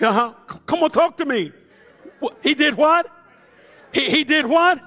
Uh-huh. 0.00 0.32
Come 0.66 0.82
on, 0.82 0.90
talk 0.90 1.16
to 1.18 1.26
me. 1.26 1.52
He 2.42 2.54
did 2.54 2.76
what? 2.76 3.10
He, 3.92 4.10
he 4.10 4.24
did 4.24 4.46
what? 4.46 4.80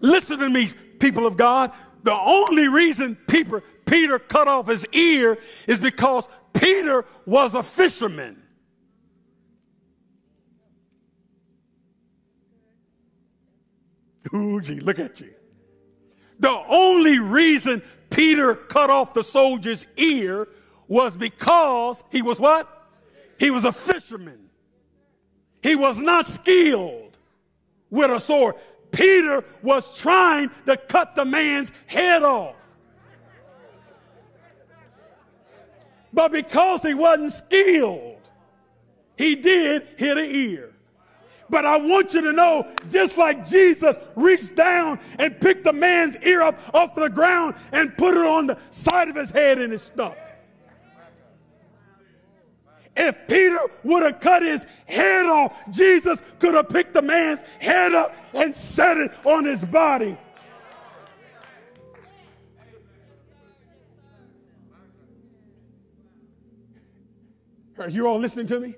Listen 0.00 0.38
to 0.38 0.48
me, 0.48 0.68
people 0.98 1.26
of 1.26 1.36
God. 1.36 1.72
The 2.02 2.14
only 2.14 2.68
reason 2.68 3.16
Peter, 3.26 3.62
Peter 3.86 4.18
cut 4.18 4.48
off 4.48 4.68
his 4.68 4.86
ear 4.92 5.38
is 5.66 5.80
because 5.80 6.28
Peter 6.52 7.04
was 7.26 7.54
a 7.54 7.62
fisherman. 7.62 8.42
Ooh, 14.34 14.60
gee, 14.60 14.80
look 14.80 14.98
at 14.98 15.20
you. 15.20 15.33
The 16.38 16.62
only 16.68 17.18
reason 17.18 17.82
Peter 18.10 18.54
cut 18.54 18.90
off 18.90 19.14
the 19.14 19.22
soldier's 19.22 19.86
ear 19.96 20.48
was 20.88 21.16
because 21.16 22.02
he 22.10 22.22
was 22.22 22.40
what? 22.40 22.68
He 23.38 23.50
was 23.50 23.64
a 23.64 23.72
fisherman. 23.72 24.50
He 25.62 25.74
was 25.74 25.98
not 25.98 26.26
skilled 26.26 27.16
with 27.90 28.10
a 28.10 28.20
sword. 28.20 28.56
Peter 28.92 29.44
was 29.62 29.96
trying 29.98 30.50
to 30.66 30.76
cut 30.76 31.14
the 31.14 31.24
man's 31.24 31.72
head 31.86 32.22
off. 32.22 32.54
But 36.12 36.30
because 36.30 36.82
he 36.82 36.94
wasn't 36.94 37.32
skilled, 37.32 38.30
he 39.16 39.34
did 39.34 39.82
hit 39.96 40.16
an 40.16 40.26
ear. 40.26 40.73
But 41.50 41.66
I 41.66 41.76
want 41.76 42.14
you 42.14 42.22
to 42.22 42.32
know, 42.32 42.72
just 42.90 43.18
like 43.18 43.46
Jesus 43.46 43.96
reached 44.16 44.54
down 44.56 44.98
and 45.18 45.38
picked 45.40 45.64
the 45.64 45.72
man's 45.72 46.16
ear 46.22 46.42
up 46.42 46.58
off 46.74 46.94
the 46.94 47.08
ground 47.08 47.54
and 47.72 47.96
put 47.96 48.14
it 48.14 48.24
on 48.24 48.46
the 48.46 48.58
side 48.70 49.08
of 49.08 49.16
his 49.16 49.30
head 49.30 49.58
and 49.58 49.72
it 49.72 49.80
stuck. 49.80 50.16
If 52.96 53.26
Peter 53.26 53.58
would 53.82 54.04
have 54.04 54.20
cut 54.20 54.42
his 54.42 54.66
head 54.86 55.26
off, 55.26 55.52
Jesus 55.70 56.22
could 56.38 56.54
have 56.54 56.68
picked 56.68 56.94
the 56.94 57.02
man's 57.02 57.42
head 57.58 57.92
up 57.92 58.14
and 58.32 58.54
set 58.54 58.96
it 58.96 59.10
on 59.26 59.44
his 59.44 59.64
body. 59.64 60.16
Are 67.78 67.88
you 67.88 68.06
all 68.06 68.20
listening 68.20 68.46
to 68.46 68.60
me? 68.60 68.76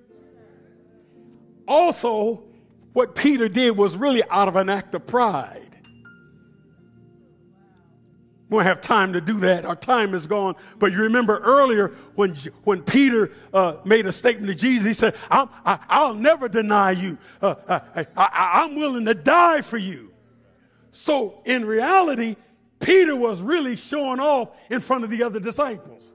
Also, 1.69 2.46
what 2.97 3.15
Peter 3.15 3.47
did 3.47 3.77
was 3.77 3.95
really 3.95 4.25
out 4.31 4.49
of 4.49 4.57
an 4.57 4.71
act 4.71 4.95
of 4.95 5.07
pride. 5.07 5.77
We 8.49 8.55
won't 8.55 8.67
have 8.67 8.81
time 8.81 9.13
to 9.13 9.21
do 9.21 9.41
that. 9.41 9.67
Our 9.67 9.77
time 9.77 10.15
is 10.15 10.27
gone. 10.27 10.55
But 10.79 10.93
you 10.93 11.03
remember 11.03 11.39
earlier 11.41 11.89
when, 12.15 12.35
when 12.65 12.81
Peter 12.81 13.33
uh, 13.53 13.77
made 13.85 14.07
a 14.07 14.13
statement 14.13 14.47
to 14.47 14.55
Jesus, 14.55 14.87
he 14.87 14.95
said, 14.95 15.15
i 15.31 16.07
will 16.07 16.15
never 16.15 16.49
deny 16.49 16.93
you. 16.93 17.19
Uh, 17.43 17.57
uh 17.69 17.81
I, 17.97 18.07
I, 18.17 18.65
I'm 18.65 18.77
willing 18.77 19.05
to 19.05 19.15
die 19.15 19.61
for 19.61 19.77
you. 19.77 20.11
So 20.93 21.43
in 21.45 21.67
reality, 21.67 22.35
Peter 22.79 23.15
was 23.15 23.43
really 23.43 23.77
showing 23.77 24.21
off 24.21 24.57
in 24.71 24.81
front 24.81 25.05
of 25.05 25.11
the 25.11 25.23
other 25.23 25.39
disciples. 25.39 26.15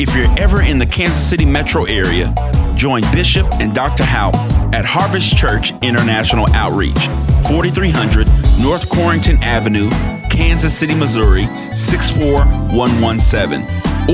If 0.00 0.14
you're 0.16 0.30
ever 0.38 0.62
in 0.62 0.78
the 0.78 0.86
Kansas 0.86 1.28
City 1.28 1.44
metro 1.44 1.84
area, 1.84 2.32
join 2.74 3.02
Bishop 3.12 3.46
and 3.60 3.74
Dr. 3.74 4.04
Houpe 4.04 4.34
at 4.72 4.84
Harvest 4.84 5.36
Church 5.36 5.72
International 5.82 6.46
Outreach, 6.54 7.08
4300 7.48 8.26
North 8.62 8.88
Corrington 8.88 9.42
Avenue, 9.42 9.90
Kansas 10.30 10.78
City, 10.78 10.94
Missouri 10.94 11.46
64117. 11.74 13.60